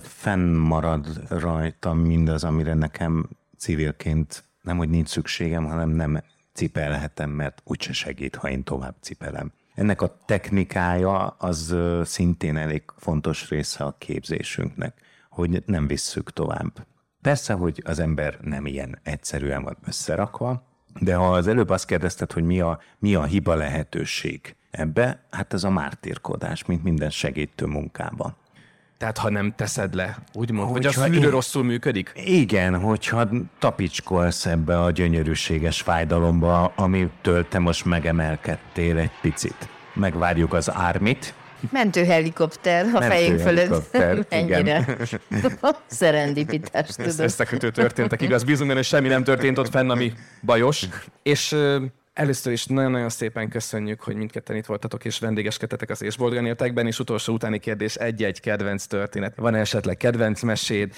fennmarad 0.00 1.22
rajtam 1.28 1.98
mindaz, 1.98 2.44
amire 2.44 2.74
nekem 2.74 3.28
civilként 3.58 4.44
nem, 4.62 4.76
hogy 4.76 4.88
nincs 4.88 5.08
szükségem, 5.08 5.64
hanem 5.64 5.88
nem 5.88 6.22
cipelhetem, 6.52 7.30
mert 7.30 7.62
úgyse 7.64 7.92
segít, 7.92 8.36
ha 8.36 8.50
én 8.50 8.62
tovább 8.62 8.94
cipelem. 9.00 9.52
Ennek 9.74 10.02
a 10.02 10.16
technikája 10.26 11.26
az 11.26 11.76
szintén 12.04 12.56
elég 12.56 12.82
fontos 12.96 13.48
része 13.48 13.84
a 13.84 13.96
képzésünknek, 13.98 15.00
hogy 15.30 15.62
nem 15.66 15.86
visszük 15.86 16.30
tovább. 16.30 16.86
Persze, 17.22 17.52
hogy 17.52 17.82
az 17.84 17.98
ember 17.98 18.38
nem 18.40 18.66
ilyen 18.66 18.98
egyszerűen 19.02 19.62
van 19.62 19.76
összerakva, 19.86 20.62
de 21.00 21.14
ha 21.14 21.32
az 21.32 21.46
előbb 21.46 21.68
azt 21.68 21.86
kérdezted, 21.86 22.32
hogy 22.32 22.44
mi 22.44 22.60
a, 22.60 22.80
mi 22.98 23.14
a 23.14 23.24
hiba 23.24 23.54
lehetőség 23.54 24.56
ebbe, 24.70 25.26
hát 25.30 25.52
ez 25.52 25.64
a 25.64 25.70
mártírkodás, 25.70 26.64
mint 26.64 26.82
minden 26.82 27.10
segítő 27.10 27.66
munkában. 27.66 28.36
Tehát 28.98 29.18
ha 29.18 29.30
nem 29.30 29.52
teszed 29.56 29.94
le, 29.94 30.16
úgymond, 30.32 30.70
hogy 30.70 30.86
a 30.86 30.92
szűrő 30.92 31.28
rosszul 31.28 31.64
működik? 31.64 32.12
Igen, 32.24 32.80
hogyha 32.80 33.28
tapicskolsz 33.58 34.46
ebbe 34.46 34.80
a 34.80 34.90
gyönyörűséges 34.90 35.80
fájdalomba, 35.80 36.72
amitől 36.76 37.48
te 37.48 37.58
most 37.58 37.84
megemelkedtél 37.84 38.98
egy 38.98 39.10
picit. 39.20 39.68
Megvárjuk 39.94 40.52
az 40.52 40.70
ármit, 40.72 41.34
Mentőhelikopter 41.70 42.86
a 42.94 43.02
fejünk 43.02 43.40
fölött. 43.40 43.96
Ennyire. 44.28 44.96
Szerendipitás, 45.86 46.88
tudod. 46.88 47.18
Összekötő 47.18 47.70
történtek, 47.70 48.22
igaz? 48.22 48.44
Bizony, 48.44 48.72
hogy 48.72 48.84
semmi 48.84 49.08
nem 49.08 49.24
történt 49.24 49.58
ott 49.58 49.68
fenn, 49.68 49.90
ami 49.90 50.12
bajos. 50.42 50.88
És 51.22 51.56
Először 52.14 52.52
is 52.52 52.66
nagyon-nagyon 52.66 53.08
szépen 53.08 53.48
köszönjük, 53.48 54.00
hogy 54.00 54.16
mindketten 54.16 54.56
itt 54.56 54.66
voltatok 54.66 55.04
és 55.04 55.18
vendégeskedtetek 55.18 55.90
az 55.90 56.02
Ésboldogan 56.02 56.46
éltekben, 56.46 56.86
és 56.86 56.98
utolsó 56.98 57.32
utáni 57.32 57.58
kérdés 57.58 57.94
egy-egy 57.94 58.40
kedvenc 58.40 58.86
történet. 58.86 59.36
Van 59.36 59.54
esetleg 59.54 59.96
kedvenc 59.96 60.42
meséd, 60.42 60.94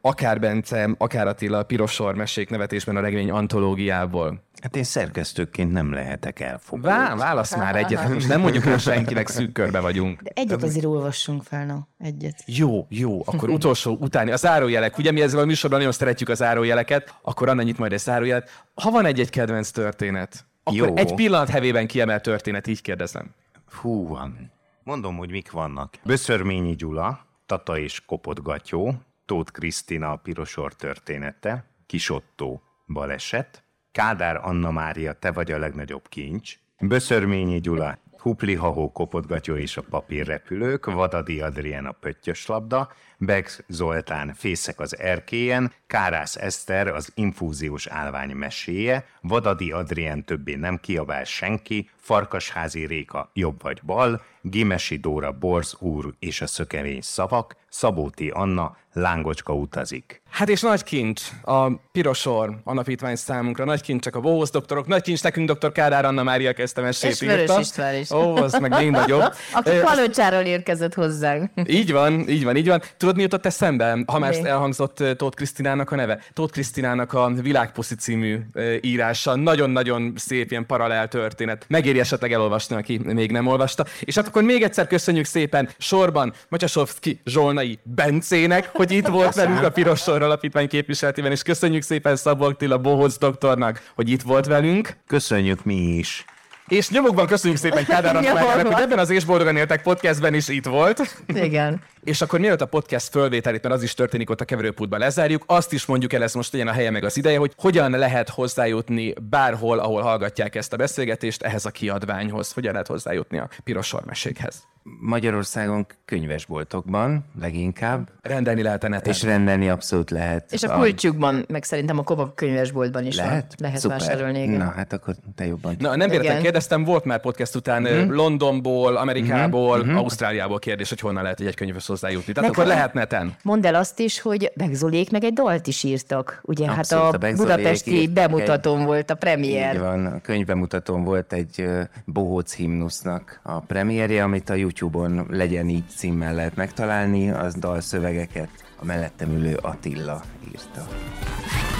akár 0.00 0.40
Bence, 0.40 0.94
akár 0.98 1.26
Attila, 1.26 1.58
a 1.58 1.62
Pirosor 1.62 2.14
mesék 2.14 2.50
nevetésben 2.50 2.96
a 2.96 3.00
regény 3.00 3.30
antológiából? 3.30 4.42
Hát 4.62 4.76
én 4.76 4.84
szerkesztőként 4.84 5.72
nem 5.72 5.92
lehetek 5.92 6.40
elfogadó. 6.40 6.88
Vá, 6.88 7.14
válasz 7.14 7.56
már 7.56 7.76
egyet. 7.76 8.08
Most 8.08 8.28
nem 8.28 8.40
mondjuk 8.40 8.66
el 8.66 8.78
senkinek, 8.78 9.28
szűk 9.28 9.52
körbe 9.52 9.80
vagyunk. 9.80 10.20
De 10.20 10.30
egyet 10.34 10.62
azért 10.62 10.84
olvassunk 10.84 11.42
fel, 11.42 11.66
no. 11.66 11.78
Egyet. 11.98 12.42
Jó, 12.46 12.86
jó. 12.88 13.22
Akkor 13.24 13.48
utolsó 13.48 13.96
utáni. 14.00 14.30
A 14.30 14.36
zárójelek. 14.36 14.98
Ugye 14.98 15.10
mi 15.10 15.20
ezzel 15.20 15.40
a 15.40 15.44
műsorban 15.44 15.78
nagyon 15.78 15.94
szeretjük 15.94 16.28
a 16.28 16.34
zárójeleket, 16.34 17.14
akkor 17.22 17.48
Anna 17.48 17.62
nyit 17.62 17.78
majd 17.78 17.92
egy 17.92 17.98
zárójelet. 17.98 18.64
Ha 18.74 18.90
van 18.90 19.04
egy-egy 19.04 19.30
kedvenc 19.30 19.70
történet, 19.70 20.44
akkor 20.62 20.88
jó. 20.88 20.96
egy 20.96 21.14
pillanat 21.14 21.48
hevében 21.48 21.86
kiemelt 21.86 22.22
történet, 22.22 22.66
így 22.66 22.82
kérdezem. 22.82 23.34
Hú, 23.80 24.08
van. 24.08 24.52
Mondom, 24.84 25.16
hogy 25.16 25.30
mik 25.30 25.50
vannak. 25.50 25.94
Böszörményi 26.04 26.74
Gyula, 26.74 27.26
Tata 27.46 27.78
és 27.78 28.00
Kopott 28.06 28.42
Gatyó, 28.42 28.94
Tóth 29.26 29.52
Krisztina 29.52 30.10
a 30.10 30.16
Pirosor 30.16 30.74
története, 30.74 31.64
Kisottó 31.86 32.62
baleset, 32.86 33.62
Kádár 33.92 34.40
Anna 34.42 34.70
Mária, 34.70 35.12
te 35.12 35.32
vagy 35.32 35.52
a 35.52 35.58
legnagyobb 35.58 36.08
kincs, 36.08 36.58
Böszörményi 36.80 37.60
Gyula, 37.60 37.98
Hupli 38.18 38.54
Hahó 38.54 38.92
kopotgatjó 38.92 39.54
és 39.54 39.76
a 39.76 39.82
papírrepülők, 39.90 40.84
Vadadi 40.84 41.40
Adrien 41.40 41.86
a 41.86 41.92
pöttyös 41.92 42.46
labda, 42.46 42.92
Bex 43.24 43.62
Zoltán 43.68 44.34
Fészek 44.34 44.80
az 44.80 44.98
erkélyen, 44.98 45.72
Kárász 45.86 46.36
Eszter 46.36 46.88
az 46.88 47.12
infúziós 47.14 47.86
állvány 47.86 48.30
meséje, 48.30 49.06
Vadadi 49.20 49.72
Adrien 49.72 50.24
többé 50.24 50.54
nem 50.54 50.78
kiabál 50.78 51.24
senki, 51.24 51.90
Farkasházi 51.96 52.86
Réka 52.86 53.30
jobb 53.34 53.62
vagy 53.62 53.80
bal, 53.82 54.22
Gimesi 54.40 54.96
Dóra 54.96 55.32
Borz 55.32 55.76
úr 55.78 56.14
és 56.18 56.40
a 56.40 56.46
szökevény 56.46 57.00
szavak, 57.00 57.56
Szabóti 57.68 58.28
Anna 58.28 58.76
lángocska 58.92 59.54
utazik. 59.54 60.22
Hát 60.30 60.48
és 60.48 60.60
nagy 60.60 60.82
kincs 60.82 61.22
a 61.42 61.70
Pirosor 61.92 62.60
alapítvány 62.64 63.16
számunkra, 63.16 63.64
nagy 63.64 63.80
kincsek 63.80 64.16
a 64.16 64.20
Bóhoz 64.20 64.50
doktorok, 64.50 64.86
nagy 64.86 65.02
kincs 65.02 65.22
nekünk 65.22 65.50
dr. 65.50 65.72
Kádár 65.72 66.04
Anna 66.04 66.22
Mária 66.22 66.52
kezdte 66.52 66.80
mesét 66.80 67.10
És 67.10 67.20
Vörös 67.20 67.50
István 67.58 67.94
is. 67.94 68.10
Ó, 68.10 68.36
az 68.36 68.52
meg 68.52 68.70
még 68.70 68.90
nagyobb. 68.90 69.20
Aki 69.52 69.70
Palocsáról 69.82 70.40
érkezett 70.40 70.94
hozzánk. 70.94 71.50
Így 71.66 71.92
van, 71.92 72.28
így 72.28 72.44
van, 72.44 72.56
így 72.56 72.68
van. 72.68 72.82
Tudod, 72.96 73.11
mi 73.16 73.22
jutott 73.22 73.46
eszembe, 73.46 73.98
ha 74.06 74.18
már 74.18 74.34
elhangzott 74.44 75.04
Tóth 75.16 75.36
Krisztinának 75.36 75.90
a 75.90 75.96
neve? 75.96 76.18
Tóth 76.32 76.52
Krisztinának 76.52 77.12
a 77.12 77.28
Világposzi 77.28 77.94
című 77.94 78.38
írása. 78.80 79.34
Nagyon-nagyon 79.34 80.12
szép 80.16 80.50
ilyen 80.50 80.66
paralel 80.66 81.08
történet. 81.08 81.64
Megéri 81.68 82.00
esetleg 82.00 82.32
elolvasni, 82.32 82.76
aki 82.76 83.00
még 83.04 83.30
nem 83.32 83.46
olvasta. 83.46 83.86
És 84.00 84.14
hát 84.14 84.26
akkor 84.26 84.42
még 84.42 84.62
egyszer 84.62 84.86
köszönjük 84.86 85.24
szépen 85.24 85.68
sorban 85.78 86.32
Macsasovszki 86.48 87.20
Zsolnai 87.24 87.78
Bencének, 87.82 88.70
hogy 88.72 88.90
itt 88.90 89.06
volt 89.06 89.34
velünk 89.34 89.62
a 89.62 89.70
Piros 89.70 90.00
Sor 90.00 90.22
Alapítvány 90.22 90.68
képviseletében, 90.68 91.30
és 91.30 91.42
köszönjük 91.42 91.82
szépen 91.82 92.16
Szabó 92.16 92.44
Attila 92.44 92.78
Bohóc 92.78 93.18
doktornak, 93.18 93.90
hogy 93.94 94.10
itt 94.10 94.22
volt 94.22 94.46
velünk. 94.46 94.96
Köszönjük 95.06 95.64
mi 95.64 95.74
is. 95.74 96.24
És 96.68 96.90
nyomokban 96.90 97.26
köszönjük 97.26 97.58
szépen 97.58 97.84
Kádár 97.84 98.16
Annának, 98.16 98.66
hogy 98.66 98.80
ebben 98.82 98.98
az 98.98 99.10
És 99.10 99.24
Boldogan 99.24 99.56
éltek 99.56 99.82
podcastben 99.82 100.34
is 100.34 100.48
itt 100.48 100.64
volt. 100.64 101.22
Igen. 101.26 101.80
És 102.04 102.20
akkor 102.20 102.40
mielőtt 102.40 102.60
a 102.60 102.66
podcast 102.66 103.08
fölvételét, 103.08 103.62
mert 103.62 103.74
az 103.74 103.82
is 103.82 103.94
történik 103.94 104.30
ott 104.30 104.40
a 104.40 104.44
keverőpultban 104.44 104.98
lezárjuk, 104.98 105.44
azt 105.46 105.72
is 105.72 105.86
mondjuk 105.86 106.12
el, 106.12 106.22
ez 106.22 106.34
most 106.34 106.52
legyen 106.52 106.68
a 106.68 106.72
helye 106.72 106.90
meg 106.90 107.04
az 107.04 107.16
ideje, 107.16 107.38
hogy 107.38 107.52
hogyan 107.56 107.90
lehet 107.90 108.28
hozzájutni 108.28 109.14
bárhol, 109.30 109.78
ahol 109.78 110.02
hallgatják 110.02 110.54
ezt 110.54 110.72
a 110.72 110.76
beszélgetést, 110.76 111.42
ehhez 111.42 111.64
a 111.64 111.70
kiadványhoz, 111.70 112.52
hogyan 112.52 112.72
lehet 112.72 112.86
hozzájutni 112.86 113.38
a 113.38 113.48
piros 113.64 113.86
sormeséghez. 113.86 114.66
Magyarországon 115.00 115.86
könyvesboltokban 116.04 117.24
leginkább. 117.40 118.10
Rendelni 118.22 118.62
lehet 118.62 118.84
a 118.84 118.88
neten. 118.88 119.12
És 119.12 119.22
rendelni 119.22 119.68
abszolút 119.68 120.10
lehet. 120.10 120.52
És 120.52 120.62
a, 120.62 120.74
a... 120.74 120.78
kulcsukban, 120.78 121.44
meg 121.48 121.64
szerintem 121.64 121.98
a 121.98 122.02
Kova 122.02 122.32
könyvesboltban 122.34 123.06
is 123.06 123.16
lehet? 123.16 123.44
van. 123.48 123.56
Lehet 123.58 123.78
Szuper. 123.78 123.98
vásárolni. 123.98 124.42
Igen. 124.42 124.56
Na, 124.56 124.72
hát 124.76 124.92
akkor 124.92 125.14
te 125.34 125.46
jobban. 125.46 125.76
Na, 125.78 125.96
nem 125.96 126.08
véletlen 126.10 126.42
kérdeztem, 126.42 126.84
volt 126.84 127.04
már 127.04 127.20
podcast 127.20 127.54
után 127.54 127.82
mm-hmm. 127.82 128.12
Londonból, 128.12 128.96
Amerikából, 128.96 129.84
mm-hmm. 129.84 129.96
Ausztráliából 129.96 130.58
kérdés, 130.58 130.88
hogy 130.88 131.00
honnan 131.00 131.22
lehet 131.22 131.40
egy 131.40 131.54
könyvhez 131.54 131.88
hozzájutni. 131.92 132.32
Tehát 132.32 132.50
meg 132.50 132.58
akkor 132.58 132.72
lehet 132.72 132.94
neten. 132.94 133.36
Mondd 133.42 133.66
el 133.66 133.74
azt 133.74 133.98
is, 133.98 134.20
hogy 134.20 134.52
Begzolék 134.54 135.10
meg 135.10 135.24
egy 135.24 135.32
dalt 135.32 135.66
is 135.66 135.82
írtak. 135.82 136.40
Ugye 136.42 136.66
Abszolút, 136.66 137.12
hát 137.12 137.22
a, 137.22 137.26
a 137.26 137.32
budapesti 137.32 138.08
bemutatón 138.08 138.78
egy... 138.80 138.86
volt 138.86 139.10
a 139.10 139.14
premier. 139.14 139.74
Így 139.74 139.80
van, 139.80 140.06
a 140.06 140.20
könyvbemutatón 140.20 141.04
volt 141.04 141.32
egy 141.32 141.68
bohóc 142.04 142.54
himnusznak 142.54 143.40
a 143.42 143.60
premierje, 143.60 144.22
amit 144.22 144.50
a 144.50 144.54
YouTube-on 144.54 145.26
legyen 145.30 145.68
így 145.68 145.84
címmel 145.96 146.34
lehet 146.34 146.56
megtalálni, 146.56 147.30
az 147.30 147.54
dalszövegeket 147.54 148.48
a 148.76 148.84
mellettem 148.84 149.30
ülő 149.30 149.58
Attila 149.62 150.22
írta. 150.48 150.86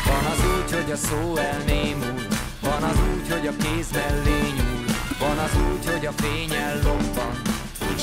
Van 0.07 0.25
az 0.33 0.40
úgy, 0.57 0.83
hogy 0.83 0.92
a 0.92 0.96
szó 0.96 1.37
elnémul, 1.37 2.20
van 2.62 2.83
az 2.83 2.98
úgy, 3.12 3.33
hogy 3.33 3.46
a 3.46 3.53
kéz 3.62 3.90
mellé 3.92 4.40
nyúl, 4.57 4.85
van 5.18 5.38
az 5.38 5.57
úgy, 5.57 5.92
hogy 5.92 6.07
a 6.07 6.12
fény 6.12 6.53
ellobban, 6.53 7.31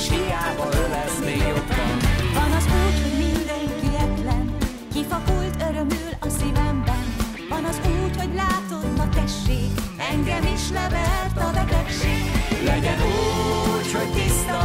hiába 0.09 0.67
ölesz 0.83 1.19
még 1.25 1.41
jobban. 1.53 1.93
Van 2.37 2.51
az 2.59 2.65
úgy, 2.81 2.97
hogy 3.03 3.15
mindenki 3.25 3.89
etlen, 4.05 4.43
kifakult 4.93 5.55
örömül 5.69 6.11
a 6.27 6.29
szívemben. 6.37 7.03
Van 7.49 7.63
az 7.71 7.77
úgy, 7.97 8.15
hogy 8.21 8.33
látod, 8.43 8.99
a 9.05 9.09
tessék, 9.19 9.71
engem 10.11 10.43
is 10.55 10.63
levert 10.77 11.37
a 11.47 11.49
betegség. 11.57 12.23
Legyen 12.71 12.99
úgy, 13.01 13.89
hogy 13.97 14.11
tiszta, 14.17 14.59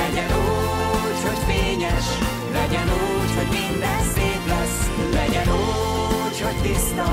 legyen 0.00 0.30
úgy, 0.48 1.20
hogy 1.26 1.40
fényes, 1.48 2.06
legyen 2.58 2.88
úgy, 3.04 3.30
hogy 3.38 3.50
minden 3.60 4.00
szép 4.14 4.42
lesz, 4.54 4.78
legyen 5.18 5.48
úgy, 5.48 6.36
hogy 6.44 6.58
tiszta, 6.62 7.08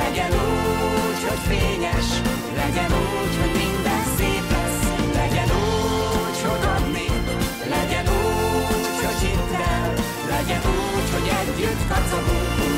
legyen 0.00 0.32
úgy, 0.32 1.20
hogy 1.28 1.42
fényes, 1.50 2.08
legyen 2.60 2.90
úgy, 3.06 3.34
hogy 3.40 3.54
minden 3.64 4.02
szép 4.16 4.46
lesz, 4.56 4.82
legyen 5.14 5.48
úgy, 5.62 5.67
legyen 10.48 10.70
úgy, 10.70 11.10
hogy 11.10 11.30
együtt 11.40 11.88
kacagunk, 11.88 12.77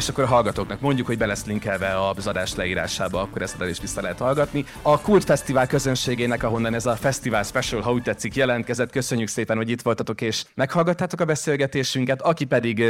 és 0.00 0.08
akkor 0.08 0.24
a 0.24 0.26
hallgatóknak 0.26 0.80
mondjuk, 0.80 1.06
hogy 1.06 1.18
be 1.18 1.26
lesz 1.26 1.44
linkelve 1.44 2.08
az 2.08 2.26
adás 2.26 2.54
leírásába, 2.54 3.20
akkor 3.20 3.42
ezt 3.42 3.62
is 3.70 3.80
vissza 3.80 4.00
lehet 4.00 4.18
hallgatni. 4.18 4.64
A 4.82 5.00
Kult 5.00 5.24
Fesztivál 5.24 5.66
közönségének, 5.66 6.42
ahonnan 6.42 6.74
ez 6.74 6.86
a 6.86 6.96
Fesztivál 6.96 7.42
Special, 7.42 7.80
ha 7.80 7.92
úgy 7.92 8.02
tetszik, 8.02 8.34
jelentkezett. 8.34 8.90
Köszönjük 8.90 9.28
szépen, 9.28 9.56
hogy 9.56 9.70
itt 9.70 9.82
voltatok 9.82 10.20
és 10.20 10.44
meghallgattátok 10.54 11.20
a 11.20 11.24
beszélgetésünket. 11.24 12.22
Aki 12.22 12.44
pedig 12.44 12.84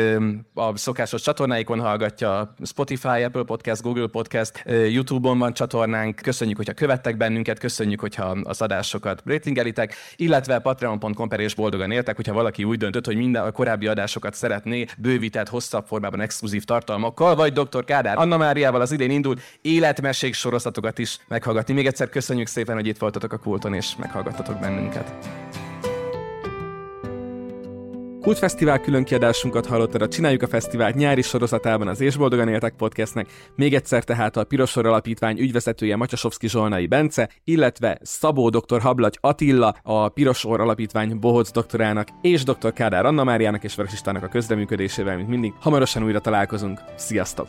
a 0.55 0.77
szokásos 0.77 1.23
csatornáikon 1.23 1.81
hallgatja, 1.81 2.55
Spotify, 2.65 3.23
Apple 3.23 3.43
Podcast, 3.43 3.83
Google 3.83 4.07
Podcast, 4.07 4.65
YouTube-on 4.67 5.39
van 5.39 5.53
csatornánk. 5.53 6.17
Köszönjük, 6.23 6.57
hogyha 6.57 6.73
követtek 6.73 7.17
bennünket, 7.17 7.59
köszönjük, 7.59 8.01
hogyha 8.01 8.37
az 8.43 8.63
adásokat 8.63 9.23
ratingelitek, 9.25 9.95
illetve 10.17 10.59
patreon.com 10.59 11.29
per 11.29 11.41
és 11.41 11.55
boldogan 11.55 11.91
éltek, 11.91 12.17
hogyha 12.17 12.33
valaki 12.33 12.65
úgy 12.65 12.79
döntött, 12.79 13.07
hogy 13.07 13.17
minden 13.17 13.43
a 13.43 13.51
korábbi 13.51 13.87
adásokat 13.87 14.35
szeretné 14.35 14.87
bővített, 14.99 15.49
hosszabb 15.49 15.87
formában, 15.87 16.21
exkluzív 16.21 16.65
tartalmakkal, 17.01 17.35
vagy 17.35 17.53
Dr. 17.53 17.85
Kádár 17.85 18.19
Anna 18.19 18.37
Máriával 18.37 18.81
az 18.81 18.93
idén 18.93 19.11
indult 19.11 19.41
életmesék 19.63 20.35
sorozatokat 20.35 20.99
is 20.99 21.19
meghallgatni. 21.29 21.75
Még 21.75 21.87
egyszer 21.87 22.09
köszönjük 22.09 22.47
szépen, 22.47 22.75
hogy 22.75 22.87
itt 22.87 22.99
voltatok 22.99 23.33
a 23.33 23.39
kulton, 23.39 23.75
és 23.75 23.97
meghallgattatok 23.97 24.59
bennünket. 24.59 25.13
Kultfesztivál 28.31 28.81
különkiadásunkat 28.81 29.67
hallottad 29.67 30.03
a 30.03 30.09
Csináljuk 30.09 30.43
a 30.43 30.47
Fesztivált 30.47 30.95
nyári 30.95 31.23
sorozatában 31.23 31.89
az 31.89 32.01
És 32.01 32.17
Boldogan 32.17 32.49
Éltek 32.49 32.75
podcastnek, 32.77 33.27
még 33.57 33.75
egyszer 33.75 34.05
tehát 34.05 34.37
a 34.37 34.45
Pirosor 34.45 34.87
Alapítvány 34.87 35.39
ügyvezetője 35.39 35.97
Macsasovszki 35.97 36.49
Zsolnai 36.49 36.87
Bence, 36.87 37.29
illetve 37.45 37.99
Szabó 38.03 38.49
dr. 38.49 38.81
Hablagy 38.81 39.19
Attila, 39.21 39.75
a 39.83 40.09
Pirosor 40.09 40.61
Alapítvány 40.61 41.19
Bohóc 41.19 41.51
doktorának 41.51 42.09
és 42.23 42.45
dr. 42.45 42.73
Kádár 42.73 43.07
Anna 43.07 43.25
Máriának 43.25 43.65
és 43.65 43.75
Veresistának 43.75 44.23
a 44.23 44.29
közreműködésével, 44.29 45.17
mint 45.17 45.29
mindig. 45.29 45.53
Hamarosan 45.61 46.05
újra 46.05 46.21
találkozunk. 46.21 46.81
Sziasztok! 46.97 47.49